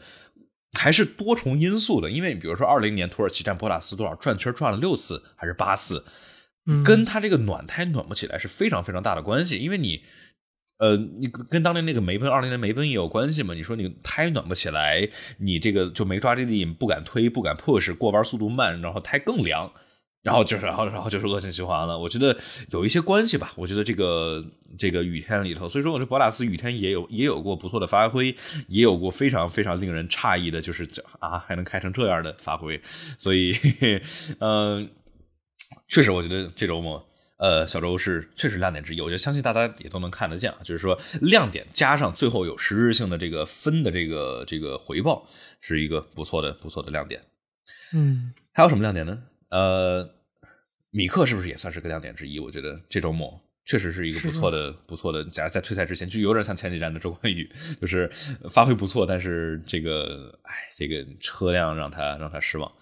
[0.79, 6.05] 还是多重因素的，因为比如说二零年土耳其站博拉斯多少转圈转了六次还是八次，
[6.85, 9.57] 跟他这个暖胎暖不起来是非常非常大的关系。
[9.57, 10.03] 因为你，
[10.77, 13.55] 呃，你跟当年那个梅奔二零年梅奔也有关系嘛？
[13.55, 15.09] 你说你胎暖不起来，
[15.39, 19.73] 你这个就没抓地力，不敢推，不敢 push，过弯速度慢，然后胎更凉。
[20.27, 21.97] 然后就是，然后，然后就是恶性循环了。
[21.97, 22.37] 我觉得
[22.71, 23.53] 有一些关系吧。
[23.55, 24.45] 我觉得这个
[24.77, 28.35] 这个雨天里头，所以说我这博拉斯雨天也有也有过不错的发挥，
[28.67, 30.89] 也有过非常非常令人诧异的，就是
[31.21, 32.81] 啊还能开成这样的发挥。
[33.17, 33.55] 所以，
[34.41, 34.91] 嗯，
[35.87, 37.09] 确实，我觉得这周末。
[37.39, 40.57] 呃，小周是确实亮点之一，我觉得相信大家也都能看得见啊。
[40.65, 45.27] 就是说，亮点加上最后有实质性的这个分的这个这个回报，
[45.61, 47.21] 是一个不错的不错的亮点。
[47.93, 49.23] 嗯，还有什么亮点呢？
[49.51, 50.16] 呃，
[50.97, 52.41] 米克是不是也算是个亮点之一？
[52.41, 55.23] 我觉得这周末确实是一个不错的不错的。
[55.27, 57.47] 假如在退赛之前，就有点像前几站的周冠宇，
[57.79, 58.11] 就是
[58.49, 62.73] 发挥不错，但是这个哎，这个车辆让他让他失望。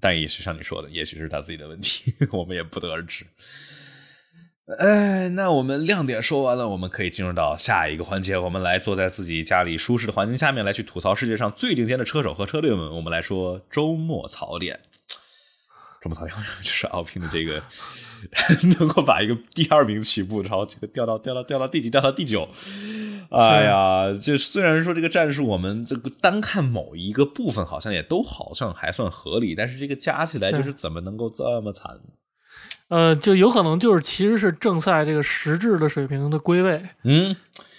[0.00, 3.26] 但也是像你说的，也许是他自己的问题， 我们也不得而知。
[4.78, 8.38] 哎，那我们亮点说完了，我们可以进入到下一个环节。
[8.38, 12.90] 我们来坐在自己家里舒适的环境下面，来去吐槽世界上最顶尖的车手和车队们。
[12.96, 14.80] 我们来说周末槽点。
[16.04, 17.62] 周末槽点就是奥平的这个
[18.78, 22.46] 能够把一个第二名起步，然后这个掉到掉到掉到第几，掉到第九。
[23.30, 31.98] 哎呀，就虽然说这个战术，我们这个单看某一个部分好像也都好像还算合理，但是这个加起来就是怎么能够这么惨？
[32.88, 36.82] 呃，就有可能就是其实是正赛这个实质的水平的归位。
[37.04, 37.34] 嗯，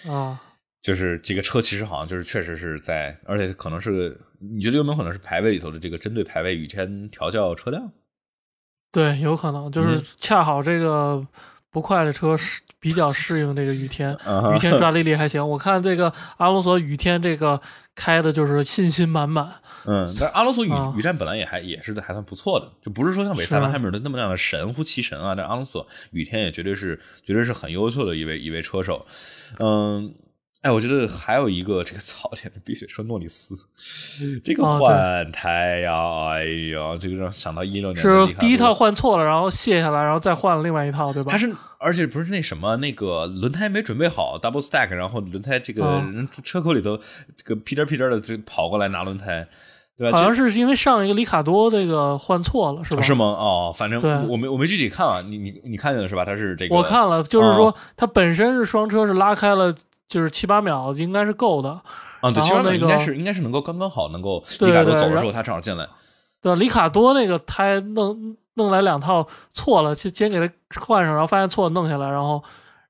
[0.09, 0.41] 啊，
[0.81, 7.91] 就是这个车其实好像就是确实是在，而且可能是你觉得有没有可能是排位里头的这个针对排位雨天调教车辆？
[8.95, 11.21] 对，有可能就是恰好这个。
[11.71, 14.17] 不快的车是比较适应这个雨天，
[14.55, 15.45] 雨天抓 地力还行。
[15.45, 17.59] 我看这个阿隆索雨天这个
[17.93, 19.51] 开的就是信心满满。
[19.85, 25.35] 嗯，但阿隆索雨雨战本来也还也是还算不错的，就不是说像韦斯塔潘、汉密尔顿那么样的神乎其神啊。
[25.35, 29.05] 但阿隆索雨天也绝对是绝对是很优秀的一位一位车手。
[29.59, 30.15] 嗯。
[30.65, 33.55] 哎，我觉得还有一个这个槽点，必须说诺里斯
[34.43, 35.93] 这个换胎呀，
[36.31, 36.43] 哎
[36.73, 41.31] 呀，这个让想到一六年是第一套换错了，然后卸下来，然后再换了另外一套，对吧？
[41.31, 46.97] 他是而且不是那什么那个轮胎没准备好，double stack，然后轮胎这个人车库里头
[47.37, 49.47] 这个屁颠屁颠的就跑过来拿轮胎，
[49.95, 50.17] 对吧？
[50.17, 53.03] 好像是因为上一个里卡多这个换错了，是吧？
[53.03, 53.23] 是吗？
[53.23, 56.25] 哦，反正我没我没具体看啊，你你你看见了是吧？
[56.25, 59.71] 他是这个我看了，就是说他本身是双车是拉开了。
[60.07, 61.69] 就是七八秒应该是够的，
[62.21, 65.87] 啊，对，七八秒应该是应该是能够刚刚好能够里卡多走了之后他正好进来，
[66.41, 72.43] 对，里卡多那个胎弄弄来两套错了，先先给他换上，然后发现错了弄下来，然后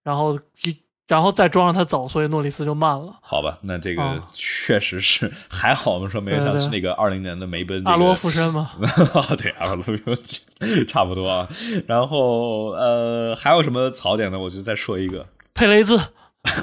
[0.04, 3.16] 然后一然后再装上他走，所以诺里斯就慢了。
[3.22, 8.72] 好吧，那这个确实是还好，我们说没有像那个二零年的梅奔阿罗附身吗，
[9.38, 10.18] 对，阿罗附身
[10.88, 11.48] 差不多啊。
[11.88, 14.40] 然后呃还有什么槽点呢？
[14.40, 16.00] 我就再说一个佩雷兹。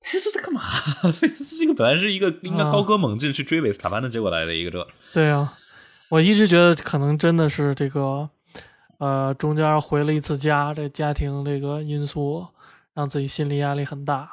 [0.00, 0.62] 佩斯在干嘛？
[1.20, 4.86] 佩 斯这个本来是一个应该高歌猛进去追韦斯塔潘的结果来的一个这。
[5.12, 5.52] 对啊，
[6.08, 8.30] 我一直觉得可能真的是这个，
[8.98, 12.46] 呃，中间回了一次家，这家庭这个因素
[12.94, 14.30] 让自己心理压力很大。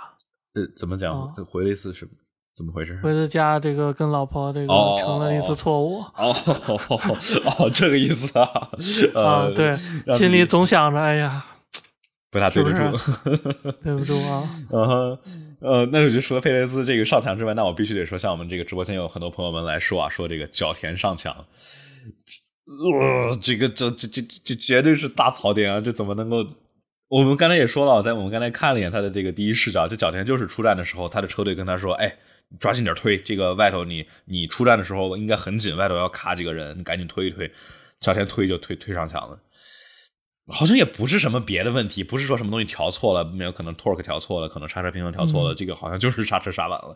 [0.53, 1.33] 呃，怎么讲？
[1.35, 2.07] 这回了一次是
[2.55, 2.97] 怎么回事？
[3.03, 4.67] 回了家，这个跟老婆这个
[4.99, 5.99] 成了一次错误。
[6.15, 6.33] 哦
[7.59, 8.69] 哦，这个意思啊。
[9.13, 9.75] 啊，对，
[10.17, 11.45] 心里总想着，哎呀。
[12.35, 12.81] 被他对得住，
[13.81, 14.43] 对不住啊！
[14.69, 15.19] 嗯哼，
[15.61, 21.33] 呃，那我就除了佩雷斯这个上墙之外，那我必须得说，像我们这个直播间有很多朋友们来说啊，说这个角田上墙，
[22.65, 25.79] 呃，这个这这这这绝对是大槽点啊！
[25.79, 26.45] 这怎么能够？
[27.07, 32.13] 我们刚才也说了，在我们刚才看了一眼他的这个第一视角，这角田就是出战的时候，他的车队跟他说：“哎，
[32.59, 37.49] 抓紧点推，这个外头你你出战的时候应该很紧，外头要卡几个人，你赶紧推一推。”
[38.01, 39.39] 角田推就推推上墙了。
[40.47, 46.95] 好像也不是什么别的问题，不是说什么东西调错了，没有可能 torque 调错了，可能刹车平衡调错了，这个好像就是刹车刹晚了。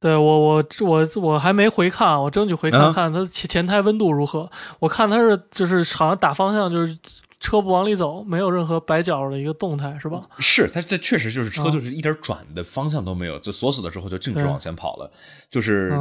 [0.00, 4.48] 对我我我我还没回看，我争取回看看它前前胎温度如何。
[4.78, 6.96] 我看它是就是好像打方向就是
[7.40, 10.22] 车不往里走，没有任何摆脚的一个动态，是吧？
[10.38, 15.10] 是，它这确实就是车就是一点转的方向都没有，就锁死了之后就径直往前跑了，
[15.50, 15.92] 就是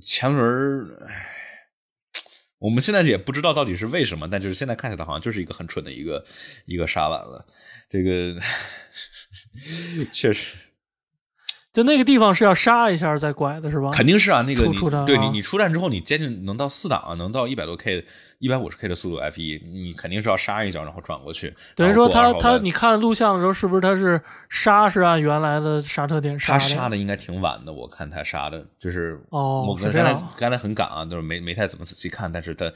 [0.00, 1.34] 前轮，唉。
[2.58, 6.24] 我们现在也不知道到底是为什么，但就是现在看起来好像就是一个很蠢的一个
[6.66, 7.46] 一个刹板了。
[7.88, 8.36] 这个
[10.10, 10.56] 确实，
[11.72, 13.90] 就那个地方是要刹一下再拐的是吧？
[13.92, 18.04] 肯定是啊，那个你对你你出站之后，你接近能到四档啊，能到一百多 K。
[18.40, 21.52] 一百五十 K 的速度 F 一，你肯定是要刹一脚，然后转过去。
[21.74, 26.52] 等于说他他，你看录像的时候，是不是他是刹是按原来的刹车点刹？
[26.52, 32.72] 他刹的应该挺晚的，我看他刹的，就是哦，我刚才刚才很赶啊，就是没没太怎么仔细看，但是他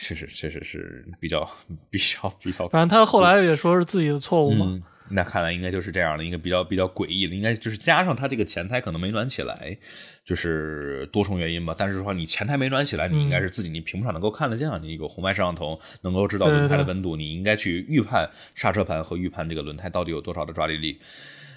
[0.00, 1.44] 确实确实是比较
[1.90, 2.68] 比较比较。
[2.68, 4.78] 反正他后来也说是自己的错误嘛。
[5.10, 9.76] 那看来应该就是这样的，一个比较比较诡异的，应该就是加上它这个前胎可能没暖起来，
[10.24, 11.74] 就是多重原因吧。
[11.76, 20.98] 但是说你前胎没暖起来，你应该是自己你屏幕上能够看得见，你有红外摄像头能够知道轮胎的温度，你应该去预判刹车盘和预判这个轮胎到底有多少的抓地力。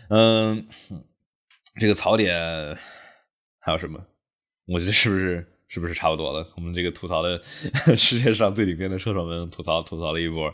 [0.10, 0.68] 嗯，
[1.80, 2.78] 这个槽点
[3.60, 4.06] 还有什么？
[4.68, 6.46] 我觉得是不是是不是差不多了？
[6.58, 7.42] 我们这个吐槽的
[7.96, 10.54] 世界上最顶尖的车手们吐槽吐槽了一波。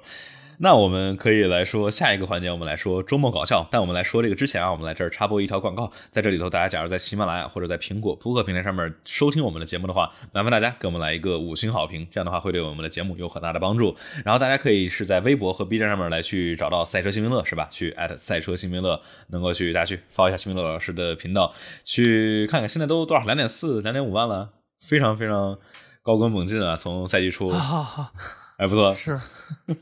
[0.64, 3.68] 那我们可以来说下一个环节，我们来说周末搞笑。
[3.70, 13.94] 但我们来说这个之前啊，我们来这儿插播一条广告，在这里头，大家假如在喜马拉雅或者在苹果播客平台上面收听我们的节目的话，麻烦大家给我们来一个五星好评，这样的话会对我们的节目有很大的帮助。
[14.24, 17.68] 然后大家可以是在微博和 B 站上面来去找到赛车新民乐，是吧？
[17.70, 18.98] 去艾特赛车新民乐，
[19.32, 21.54] 能够去大家去 follow 一下新民乐老师的频道，
[21.84, 25.58] 去看看现在都多少两点四、两点五万了，非常非常
[26.02, 26.78] 高歌猛进啊！
[26.78, 27.52] 从赛季初。
[28.64, 29.20] 还不错，是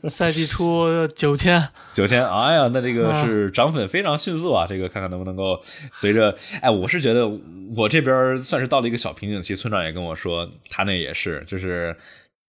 [0.08, 4.66] 赛季初九千 九千，哎呀，那这个是涨粉非常迅速啊！
[4.68, 5.62] 这个看看能不能够
[5.92, 7.30] 随着，哎，我是觉得
[7.76, 9.54] 我这边算是到了一个小瓶颈期。
[9.54, 11.96] 村长也跟我说，他那也是，就是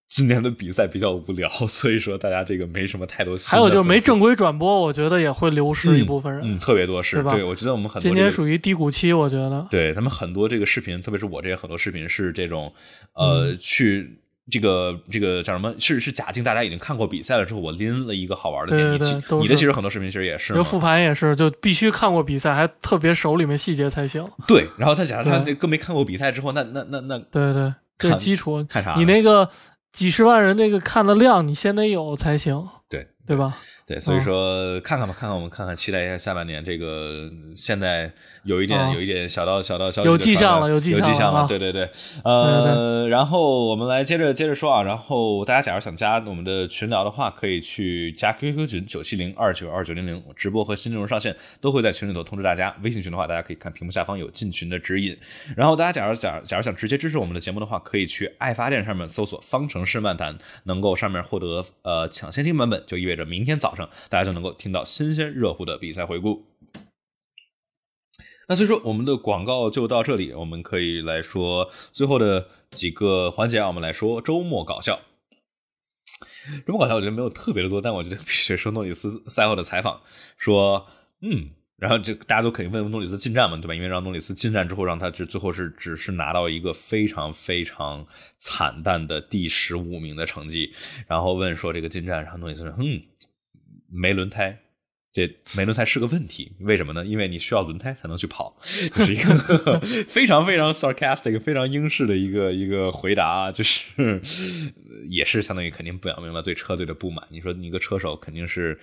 [0.08, 3.38] 今年的比赛比较无聊，所以说大家这个没什么太多。
[3.48, 12.74] 还有就是没正规转播，我觉得也会流失一部分人，嗯，特别多是，对我觉得我们很多今年属于低谷期，我觉得，对他们很多这个视频，特别是我这些很多视频是这种，
[13.14, 14.18] 呃，去。
[14.52, 15.74] 这个这个叫什么？
[15.80, 18.94] 是是假定大家已经看过比赛了之后，我拎了一个好玩的点。
[18.94, 20.54] 你你的其实很多视频其实也是。
[20.54, 24.30] 就复盘也是，就必须看过比赛，还特别熟里面细节才行。
[24.48, 27.18] 对，然后他假如他更没看过比赛之后，那那那那。
[27.20, 28.66] 对对，这基础。
[28.70, 28.96] 看啥？
[28.98, 29.50] 你那个
[29.92, 32.68] 几十万人那个看的量，你先得有才行。
[32.90, 33.08] 对。
[33.26, 33.56] 对吧？
[33.86, 36.64] 对，所以说看看吧，看看我们看看，期待一下下半年。
[36.64, 38.12] 这个现在
[38.44, 41.48] 有一点，有一点小道小道消息有迹象了，有迹象了。
[41.48, 41.90] 对对对，
[42.24, 44.84] 呃，然后我们来接着接着说啊。
[44.84, 52.76] 然后大家假如想加我们的群聊的话，可以去加 QQ 群九七零二九二九零零，直播和新内容上线都会在群里头通知大家。
[52.84, 55.18] 微信群的话，大家可以看屏幕下方有进群的指引。
[55.56, 63.14] 然后大家假如假假如想直接支持我们的节目的话，可以去爱发电上面搜索“方程式漫谈”，能够上面获得呃抢先听版本，就意味。
[63.14, 66.46] 着明天早上大家就能够听到新鲜热乎的比赛回顾。
[68.48, 73.68] 那所以说我们的广告就到这里，我们可以来说最后的几个环节啊。
[73.68, 75.00] 我们来说周末搞笑。
[76.66, 80.02] 周末搞笑，我觉得没有特别的多，但我觉得必须说诺里斯赛后的采访，
[80.38, 80.88] 说
[81.22, 81.52] 嗯。
[81.78, 83.74] 然后就大家都肯定问问诺里斯进站嘛，对吧？
[83.74, 88.08] 因为让诺里斯进站之后，让他只最后是只是拿到一个非常非常
[88.38, 90.72] 惨淡的第十五名的成绩。
[91.08, 93.02] 然后问说这个进站，然后诺里斯说：“嗯，
[93.94, 94.58] 没轮胎，
[95.12, 96.52] 这没轮胎是个问题。
[96.62, 97.06] 为什么呢？
[97.06, 98.58] 因为你需要轮胎才能去跑。
[98.96, 104.20] ”这是一个非常非常 sarcastic、非常英式的一个一个回答，就是
[105.10, 107.26] 也是相当于肯定表明了对车队的不满。
[107.30, 108.80] 你说你一个车手肯定是。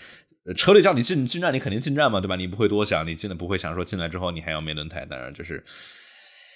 [0.57, 2.35] 车队叫你进进站，你肯定进站嘛，对吧？
[2.35, 5.63] 你不会多想，你进来不会想说进来之后你还要没轮胎，当然就是，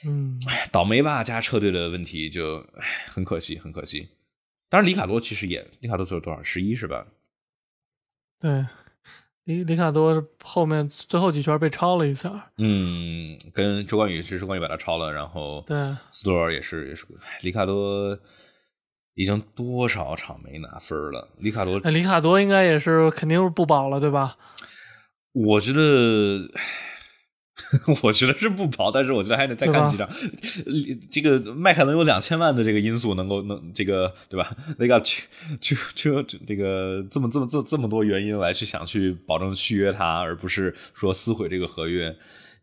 [0.07, 4.09] 嗯，哎，倒霉吧，加车队的问题就，哎，很可惜，很可惜。
[4.71, 6.43] 当然，里卡多其实也，里卡多最后多少？
[6.43, 7.07] 十一是吧？
[8.45, 8.67] 对，
[9.45, 17.07] 里里卡多后面最后几圈被超了一下，嗯，跟周冠宇是周冠宇把他超了，然后对，斯洛尔也是也是，
[17.41, 18.19] 里卡多。
[19.17, 21.29] 已经多少场没拿分了？
[21.39, 24.37] 里卡多，里卡多应该也是肯定是不保了，对吧？
[25.33, 26.51] 我觉得，
[28.03, 30.09] 我觉得是不跑，但是我觉得还得再看几场。
[31.11, 34.55] 这个迈凯伦有两千万的这个因素能够能这个对吧？
[34.79, 35.25] 那个去
[35.61, 36.11] 去去
[36.47, 42.15] 这个这么这么这这么多原因来去想去保证续约他，而不是说撕毁这个合约。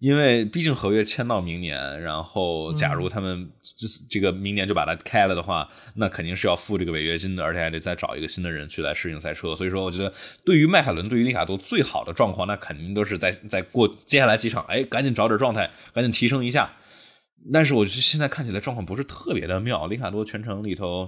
[0.02, 9.56] 因为毕竟合约签到明年，然后假如他们这这个明年就把它开了的话，那肯定是要付这个违约金的，而且还得再找一个新的人去来适应赛车。
[9.56, 10.12] 所以说，我觉得
[10.43, 16.74] 对于迈凯伦，对于利卡多最好的状况，那肯定都是在在过接下来几场，哎，赶紧找点状态，赶紧提升一下。
[17.54, 19.86] 但是我觉得现在看起来状况不是特别的妙。
[19.86, 21.08] 里卡多全程里头，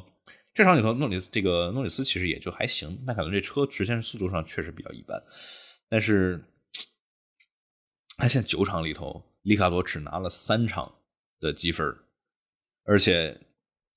[0.53, 5.19] 这场里头诺里斯这个诺里斯其实也就还行，迈凯伦这车直线速度上确实比较一般，
[5.89, 6.39] 但是。
[8.17, 10.93] 他现在九场里头，里卡多只拿了三场
[11.39, 11.85] 的积分，
[12.85, 13.37] 而且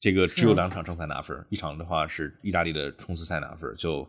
[0.00, 4.08] 这个只有两场正赛拿分，一场的话是意大利的冲刺赛拿分，就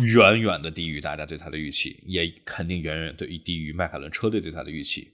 [0.00, 5.12] 远远的低于大家对他的预期，也肯定远远对低于迈凯伦车队对他的预期。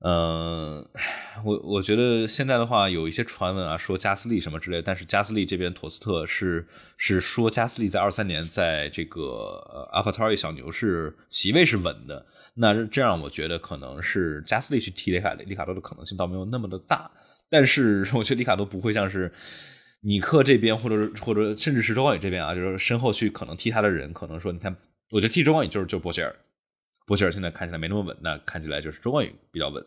[0.00, 0.88] 嗯，
[1.44, 6.64] 我我觉得现在的话有一些传闻啊，说加斯利什么之类，但是加斯利这边托斯特是
[6.96, 12.24] 是说加斯利在二三年在这个呃阿法塔利小牛是席位是稳的。
[12.60, 17.08] 那这样，我觉得可能是加斯利去替里卡里卡多的可能性倒没有那么的大，
[17.48, 19.32] 但是我觉得里卡多不会像是
[20.00, 24.74] 尼克这边，或者或者甚至是周冠宇这边啊，就是身后去可能替他的人，可能说你看，
[25.10, 26.34] 我觉得替周冠宇就是就波切尔，
[27.06, 29.84] 波切尔现在看起来没那么稳，那看起来就是周冠宇比较稳。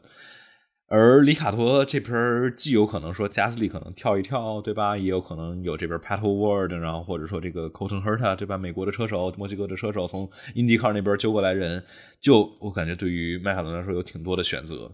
[0.93, 4.97] 而里卡多这边既有可能说加斯利可能跳一跳，对吧？
[4.97, 8.57] 也有可能有这边 Pato Ward，然后或者说这个 Colton Herta，对吧？
[8.57, 11.81] 美国的车手、墨西哥的车手从 IndyCar 那边揪过来人，
[12.19, 14.91] 就我感觉对于迈凯伦来说有挺多的选择。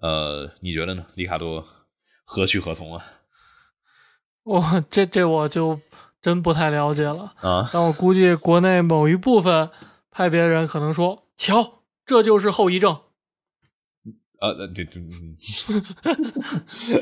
[0.00, 1.04] 呃，你觉得呢？
[1.14, 1.62] 里卡多
[2.24, 3.04] 何去何从啊？
[4.44, 5.78] 我这这我就
[6.22, 7.68] 真不太了解了啊！
[7.70, 9.68] 但我估计国内某一部分
[10.10, 12.96] 派别人可能说：“瞧，这就是后遗症。”
[14.42, 15.00] 呃，对对，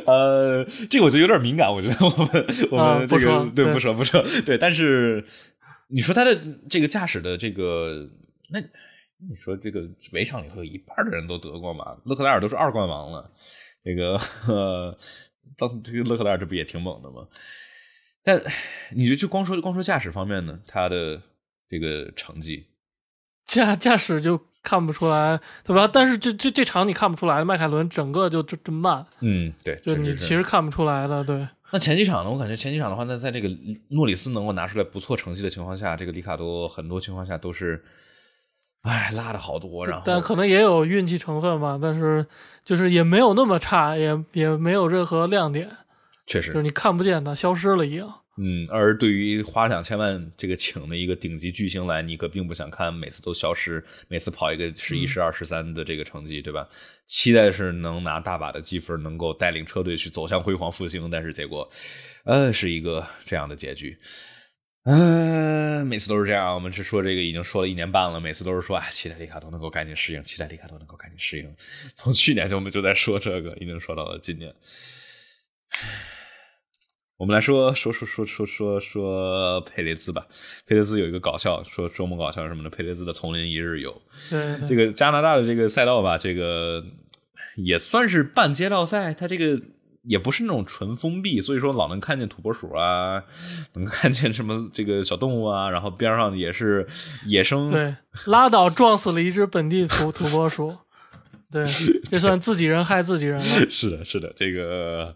[0.04, 1.72] 呃，这个我觉得有点敏感。
[1.72, 2.28] 我觉得我们
[2.70, 5.24] 我们这个对不说不说对，但是
[5.88, 6.38] 你说他的
[6.68, 8.10] 这个驾驶的这个，
[8.50, 11.96] 那你说这个围场里头有一半的人都得过嘛？
[12.04, 13.32] 勒克莱尔都是二冠王了，
[13.82, 14.18] 这个
[15.56, 17.26] 当这个勒克莱尔这不也挺猛的吗？
[18.22, 18.38] 但
[18.90, 21.22] 你就就光说光说驾驶方面呢，他的
[21.70, 22.66] 这个成绩
[23.46, 24.38] 驾驾驶就。
[24.62, 25.88] 看不出来，对吧？
[25.92, 29.04] 但是这这这场你看不出来，迈凯伦整个就这这慢。
[29.20, 31.48] 嗯，对，就你其实看不出来的，对。
[31.72, 32.30] 那前几场呢？
[32.30, 33.48] 我感觉前几场的话，那在这个
[33.90, 37.84] 诺里斯能够拿出来不错成绩的情况下，这个里卡多很多情况下都是，
[38.82, 39.86] 哎，拉的好多。
[39.86, 41.78] 然后，但可能也有运气成分吧。
[41.80, 42.26] 但是
[42.64, 45.70] 就是也没有那么差，也也没有任何亮点。
[46.26, 48.19] 确实，就是你看不见他消失了一样。
[48.42, 56.66] 嗯，而对于花两千万这个请的一个顶级巨星来，你可并不想看每次都消失，每次跑一个十一、十二、十三的这个成绩，对吧？
[57.06, 61.70] 期待是能拿大把的积分，能够带领车队去走向辉煌复兴，但是结果，
[62.24, 63.98] 呃，是一个这样的结局。
[64.84, 66.54] 嗯，每次都是这样。
[66.54, 71.54] 我们是说这个已经说了一年半了，每次都是说，哎，期待里卡多能够赶紧适应，期待里卡多能够赶紧适应。
[71.94, 74.50] 从去年就我们就在说这个，已经说到了今年。
[77.20, 80.26] 我们来说说说说说说说佩雷兹吧。
[80.66, 82.70] 佩雷兹有一个搞笑，说周末搞笑什么的。
[82.70, 84.00] 佩雷兹的丛林一日游，
[84.66, 86.82] 这个加拿大的这个赛道吧，这个
[87.56, 89.60] 也算是半街道赛，它这个
[90.04, 93.22] 也不是那种纯封闭，所以说老能看见土拨鼠啊，
[93.76, 96.86] 能看见什么这个小动物啊，然后边上也是
[97.26, 97.70] 野生。
[97.70, 97.94] 对，
[98.28, 100.74] 拉倒，撞死了一只本地土土拨鼠。
[101.52, 101.66] 对，
[102.10, 103.44] 这算自己人害自己人了。
[103.68, 105.14] 是的，是的，这个。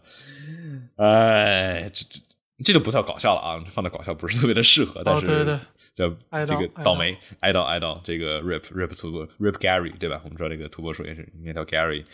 [0.96, 2.20] 哎，这这
[2.64, 3.64] 这就不叫搞笑了啊！
[3.68, 5.58] 放在搞笑不是特别的适合，但是
[5.92, 6.08] 叫
[6.46, 10.20] 这个倒霉挨到挨到这个 rip rip 土拨 rip Gary 对吧？
[10.22, 12.04] 我们知道这个土拨鼠也是应该叫 Gary。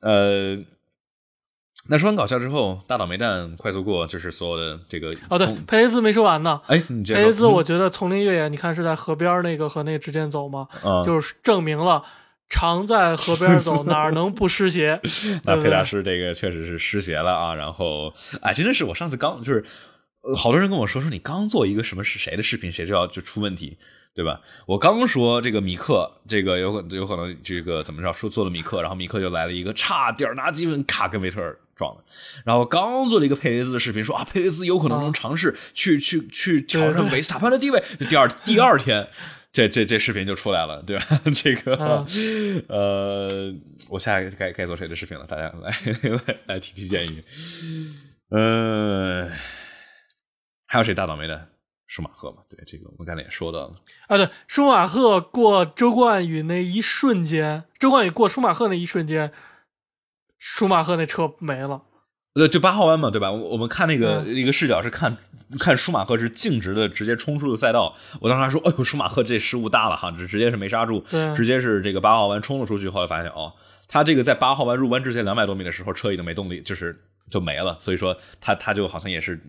[0.00, 0.56] 呃，
[1.88, 6.60] 那说完搞笑之后，大倒霉蛋快速过，就是所有的这个哦，对，佩雷兹没说完呢。
[6.66, 10.68] 哎，佩雷兹，我觉得丛林越野，你看是在河边那个和那个之间走吗？
[11.04, 12.04] 就是证明了。
[12.48, 15.00] 常在河边走， 哪能不湿鞋？
[15.44, 17.54] 那佩大师这个确实是湿鞋了啊！
[17.54, 19.64] 然后，哎，真的是我上次刚就是，
[20.34, 23.76] 好多人跟我说说你刚做一个什么是谁的视频，谁就要就出问题，
[24.14, 24.40] 对吧？
[24.66, 32.02] 我刚说这个米克，这个有可有可能这个怎么着说做了米克，然后米克就来了一个差点拿积分卡跟维特尔撞了。
[32.46, 37.82] 然后刚做了一个佩雷兹的视频，说啊佩雷兹有可能能尝试去去去挑战维斯塔潘的地位。
[38.08, 39.06] 第二第二天。
[39.50, 41.04] 这这这视频就出来了，对吧？
[41.34, 42.04] 这个
[42.68, 43.28] 呃，
[43.88, 45.26] 我下一个该该做谁的视频了？
[45.26, 45.70] 大家来
[46.26, 47.24] 来来提提建议。
[48.30, 49.30] 嗯，
[50.66, 51.48] 还有谁大倒霉的？
[51.86, 52.42] 舒马赫嘛？
[52.50, 53.76] 对，这个我们刚才也说到了。
[54.08, 59.32] 啊，对，舒马赫过周冠宇那一瞬间，周冠宇过舒马赫那一瞬间，
[60.36, 61.82] 舒马赫那车没了。
[62.38, 63.30] 对，就八号弯嘛，对吧？
[63.30, 65.16] 我我们看那个一个视角是看。
[65.58, 71.02] 看舒马赫是径直的直接冲出了赛道，我当时还说：“哎呦，舒马赫这失误大了哈，这直接是没刹住，
[71.34, 73.50] 直接是这个八号弯冲了出去。”后来发现哦，
[73.88, 76.94] 他这个在八号弯入弯之前两百多米的时候车已经没动力，就是
[77.30, 77.74] 就没了。
[77.80, 79.40] 所以说他他就好像也是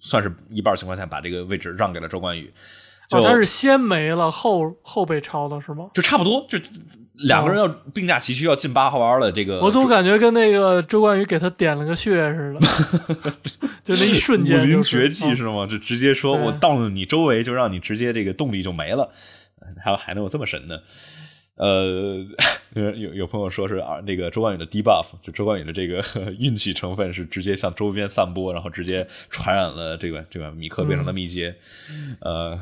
[0.00, 2.52] 算是一半情况下把这个位置让给了周冠宇。
[3.10, 5.86] 哦，他是先没了后后被超的是吗？
[5.94, 6.58] 就差不多就。
[7.28, 9.30] 两个人要并驾齐驱，要进八号弯了。
[9.30, 13.32] 这个我总感觉跟那个周冠宇给他点了个穴似的，
[13.84, 15.64] 就那一瞬间，武林绝技是吗？
[15.64, 19.08] 就直接说我到了你周围，就让你直接这个动力就没了，
[19.80, 20.82] 还有还能有这么神的？
[21.56, 22.24] 呃，
[22.74, 26.02] 有有朋友说是啊，那个周冠宇的 debuff，就周冠宇的这个
[26.38, 31.56] 运气成分是直接向周边散播，然后直接传染了这个这个米克变成了密接，
[32.20, 32.60] 呃。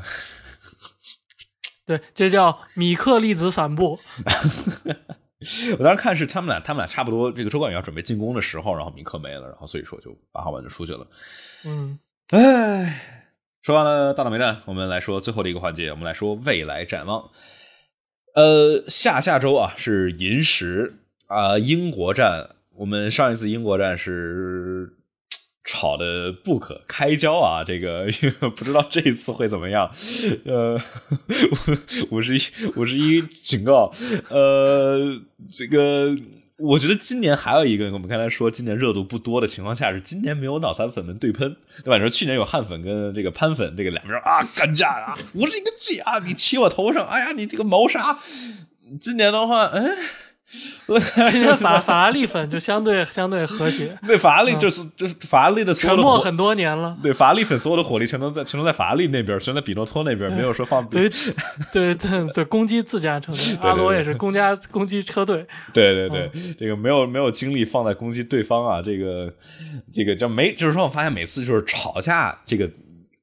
[1.85, 3.99] 对，这叫米克粒子散布。
[5.77, 7.29] 我当时看是他们俩，他们俩差不多。
[7.29, 11.05] 这个周冠宇要准备进攻的时候，然后米克没了，然后所以说就八号弯就出去了。
[11.65, 11.99] 嗯，
[12.29, 13.27] 哎，
[13.61, 17.29] 说完了大倒霉蛋，我们来说最后的一个环节，我们来说未来展望。
[18.33, 20.95] 呃，下下周啊是银石
[21.27, 24.93] 啊英国站，我们上一次英国站是。
[25.65, 27.63] 吵的不可开交啊！
[27.63, 28.05] 这个
[28.53, 29.89] 不知道这一次会怎么样。
[30.43, 30.77] 呃，
[32.11, 32.41] 五十一
[32.75, 33.89] 五十一警告。
[34.27, 35.17] 呃，
[35.49, 36.13] 这个
[36.57, 41.97] 我觉得今年还有一个，我们刚才说今年热度不多的情况下，是今年没有脑残粉们对喷，对吧？
[41.97, 48.19] 你说去年有汉粉跟这个潘粉，这个两边啊干架啊，我是一个 G 啊，你骑我头上，哎呀，你这个谋杀。
[48.99, 49.81] 今年的话，哎。
[51.31, 53.97] 今天法法拉利粉就相对相对和谐。
[54.05, 56.95] 对，法拉利就是就是法拉利的所有的沉默很多年了。
[57.01, 60.85] 对，法拉利粉所有的火力全都在全都在法拉利那边，全在比诺托那边，没有说放。
[60.91, 61.09] 对
[61.71, 65.45] 对对对，攻击自家车队，阿罗也是攻家攻击车队。
[65.73, 69.33] 对对对，这个没有没有精力放在攻击对方啊，这个
[69.91, 72.69] 这个叫没，就是说我发现每次就是吵架这个。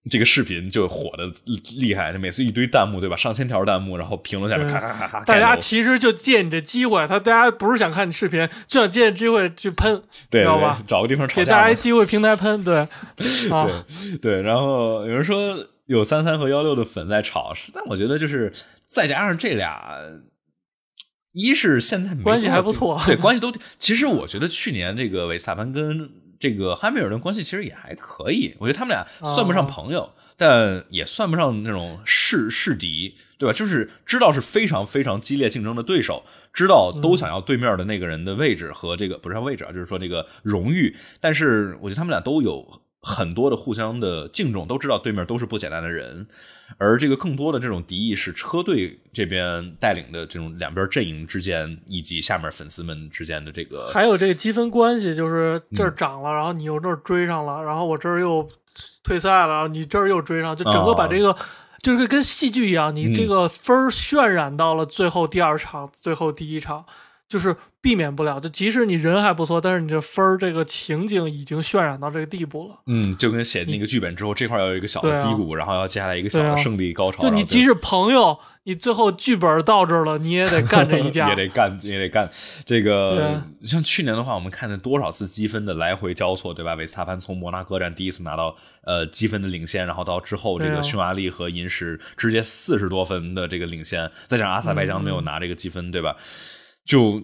[0.09, 1.31] 这个视频就火的
[1.79, 3.15] 厉害，每次一堆弹幕，对吧？
[3.15, 5.23] 上千条弹幕，然后评论下面咔咔咔咔。
[5.25, 10.83] 大家其实就借你这机会，他大家不是想看你视频，就想借机会去喷，知道吧？
[10.87, 11.45] 找个地方吵架。
[11.45, 14.41] 给大家一机会平台喷，对， 对对。
[14.41, 18.51] 然后有人说有三三和幺六的粉在吵，但我觉得就是
[18.87, 19.83] 再加上这俩，
[21.33, 23.53] 一是现在关系还不错，对，关系都。
[23.79, 26.11] 其实我觉得去年这个维斯塔潘跟。
[26.41, 33.53] 这个汉密尔顿关系其实也还可以，我觉得他们俩算不上朋友，但也算不上那种世世敌，对吧？
[33.53, 40.97] 就是知道是非常非常激烈竞争的对手，知道都想要对面的那个人的位置和这个不是位置啊，就是说这个荣誉。
[41.21, 42.81] 但是我觉得他们俩都有。
[43.03, 46.27] 很多的互相的敬重，都知道对面都是不简单的人，
[46.77, 58.47] 而这个更多的这种敌意是车队这边带领的这种两边阵营之间，以及下面粉丝们之间的这个，还有这个积分关系，就是这儿涨了，然后你又这儿追上了，然后我这儿又
[59.03, 61.35] 退赛了，你这儿又追上，就整个把这个
[61.83, 66.85] 就是跟戏剧一样，你这个分儿渲染到了最后第二场，最后第一场。
[67.31, 72.75] 就是避免不了，就即使你人还不错，但是你这分儿这个情景已经渲染到这个地步了。
[72.87, 77.23] 嗯，就跟写那个剧本之后，这块要有一个小的低谷，然后要接下来一个小的胜利高潮。
[77.23, 82.29] 就你即使朋友，你最后剧本到这儿了，你也得干这一架， 也得干，也得干。
[82.67, 86.75] 这个像去年的话，我们看见多少次积分的来回交错，对吧？
[86.75, 88.53] 维斯塔潘从摩纳哥站第一次拿到
[88.83, 96.17] 呃积分的领先，然后到之后这个匈牙利和银石直接四十多分的这个领先，再加上阿塞拜疆没有拿这个积分，对吧？
[96.85, 97.23] 就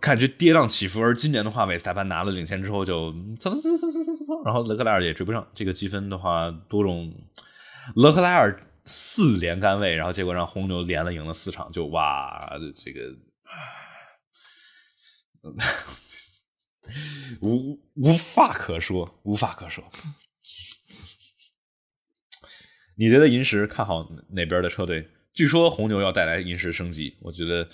[0.00, 5.46] 感觉跌宕起伏，而今年的话，韦斯塔潘拿了领先之后就蹭蹭蹭蹭蹭蹭蹭，然后勒克莱尔也追不上。
[5.54, 7.14] 这个积分的话，多种
[7.96, 13.14] 勒克莱尔四连杆位，然后结果让红牛连了赢了四场，就哇，这个
[17.40, 19.84] 无无话可说，无话可说。
[22.96, 25.08] 你觉得银石看好哪边的车队？
[25.32, 27.68] 据说红牛要带来银石升级，我觉得。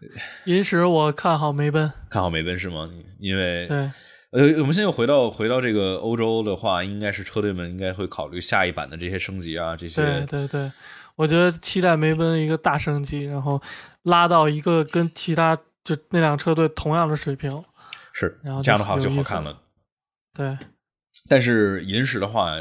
[0.46, 2.88] 银石，我看好梅奔，看好梅奔是吗？
[3.18, 3.78] 因为对，
[4.30, 10.02] 呃，我们现在回到回到这个欧洲的话，应该是车队们应该会考虑下一版的这些升级啊，这些。
[10.02, 10.72] 对对对，
[11.16, 13.60] 我觉得期待梅奔一个大升级，然后
[14.02, 17.64] 拉到一个跟其他就那辆车队同样的水平。
[18.12, 19.58] 是，然后这样的话就好看了。
[20.34, 20.56] 对。
[21.28, 22.56] 但是银石的话，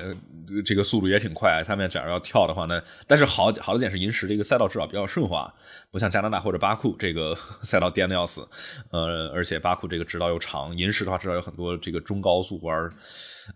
[0.66, 1.64] 这个速度也挺快。
[1.66, 5.52] 他们假如要跳的话，呢但是好好的点是银石这个赛道至少比较顺滑，
[5.90, 8.48] 不像加拿大或者巴库这个 赛道颠的要死。
[8.92, 12.92] 呃，而且巴库这个直道又长，银石的话至少有很多这个中高速弯。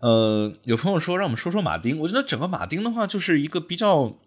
[0.00, 4.18] 呃，有朋友说让我们说说马丁，我觉得整个马丁的话就是一个比较。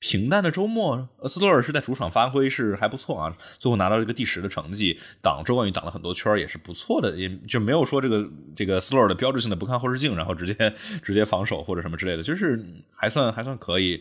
[0.00, 10.72] 平淡的周末，斯托尔是在主场发挥是还不错啊，最后拿到这个第十的成绩，挡周冠宇挡了很多圈也是不错的，也就没有说这个这个斯托尔的标志性的不看后视镜，然后直接
[11.02, 12.64] 直接防守或者什么之类的，就是
[12.94, 14.00] 还算还算可以。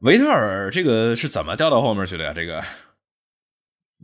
[0.00, 2.32] 维特尔这个是怎么掉到后面去的呀？
[2.34, 2.60] 这个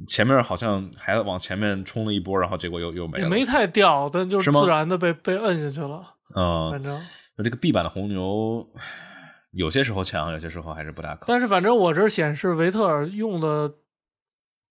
[0.06, 6.14] 前面好像还往前面冲了一波，然后结果又又没了，没太掉，但就是自然的被被摁下去了。
[6.36, 6.96] 嗯，反正
[7.42, 8.64] 这个 B 版的红牛。
[9.52, 11.24] 有些时候强，有些时候还是不大可。
[11.28, 13.74] 但是反正我这显示维特尔用的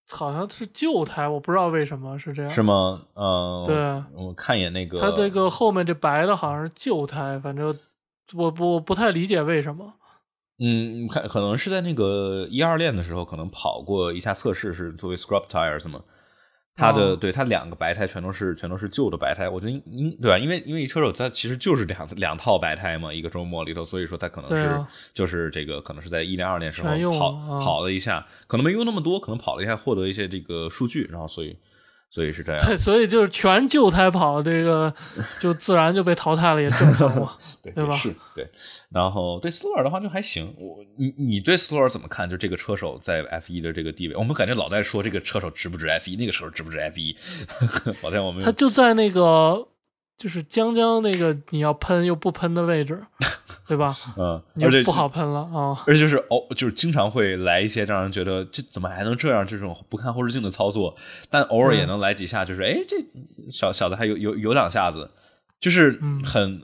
[0.08, 2.50] 好像是旧胎，我不知道为什么是这样。
[2.50, 3.02] 是吗？
[3.14, 7.78] 嗯，对，我看一眼那个，它这个后面这白的好像是旧胎，反正
[8.34, 9.94] 我不不太理解为什么。
[10.62, 16.02] 嗯，看可能是在那个一二练的时候，可能跑过一下测试，是作为 scrub tires 吗？
[16.74, 20.38] 它的对它两个白胎全都是全都是旧的白胎，我觉得应对吧？
[20.38, 26.88] 因为因为车手他其实就是两两套白胎嘛，一个周末里头，所以说他可能是就是这个可能是在一零二年时候
[27.18, 31.56] 跑跑了一下，可能没用那么多，可能跑了一下获得一些这个数据，然后所以。
[32.10, 34.92] 所以是这样，对，所以就是全旧胎跑，这个
[35.40, 37.96] 就自然就被淘汰了，也正常嘛， 对吧？
[37.96, 38.50] 是，对。
[38.90, 42.28] 然后对斯洛尔的话就还行，我你你对斯洛尔怎么看？
[42.28, 47.16] 就这个车手在 F 一的这个地位，我们感觉老在说这个车手值不值 F 一，那个时候值不值 F 一？
[48.02, 49.68] 好像我们他就在那个。
[50.20, 53.02] 就是将将那个你要喷又不喷的位置，
[53.66, 53.90] 对吧？
[54.18, 55.82] 嗯，而且不好喷了啊！
[55.86, 60.94] 而且就是哦就是经常会来一些让人觉得这怎么还能这样这种不看后视镜的操作，
[61.30, 62.98] 但偶尔也能来几下，就是哎这
[63.50, 65.10] 小小子还有有有两下子，
[65.58, 66.60] 就是很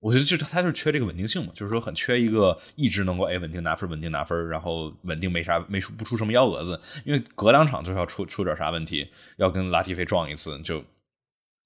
[0.00, 9.08] 我觉得就是他就是缺这个稳定性嘛，就是说很缺一个一直能够哎稳定拿分、稳定拿分，然后稳定没啥没出不出什么幺蛾子，因为隔两场就是要出出点啥问题，
[9.38, 10.84] 要跟拉提菲撞一次，就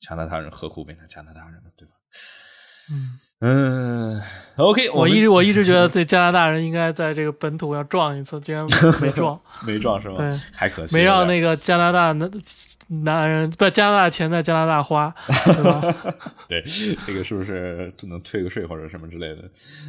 [0.06, 1.70] 加拿大人何苦为难加拿大人呢？
[1.76, 1.94] 对吧？
[2.92, 3.18] 嗯。
[3.40, 4.22] 嗯
[4.56, 8.64] ，OK，我一直我一直觉得这加拿大人应该在这个本土要撞一次，竟然
[9.02, 10.16] 没撞， 没撞是吗？
[10.16, 12.30] 对，还可惜，没让那个加拿大男
[12.88, 15.12] 男人不加拿大钱在加拿大花，
[15.44, 15.94] 对吧？
[16.48, 16.62] 对，
[17.06, 19.42] 这个是不是能退个税或者什么之类的？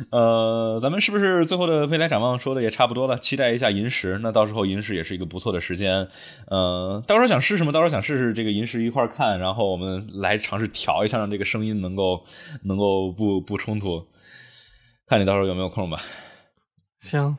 [0.10, 3.18] 呃，咱们是不是最后的未来展望说的也差不多了？
[3.18, 6.08] 期待一下银石，那到时候银石也是一个不错的时间。
[6.48, 7.72] 呃，到时候想试什么？
[7.72, 12.24] 到时候想试试这个银石一块看，然后我们来尝试调一下，让这个声音能够
[12.64, 13.38] 能够不。
[13.48, 14.04] 不冲突，
[15.08, 16.02] 看你到时候有没有空吧。
[17.00, 17.38] 行。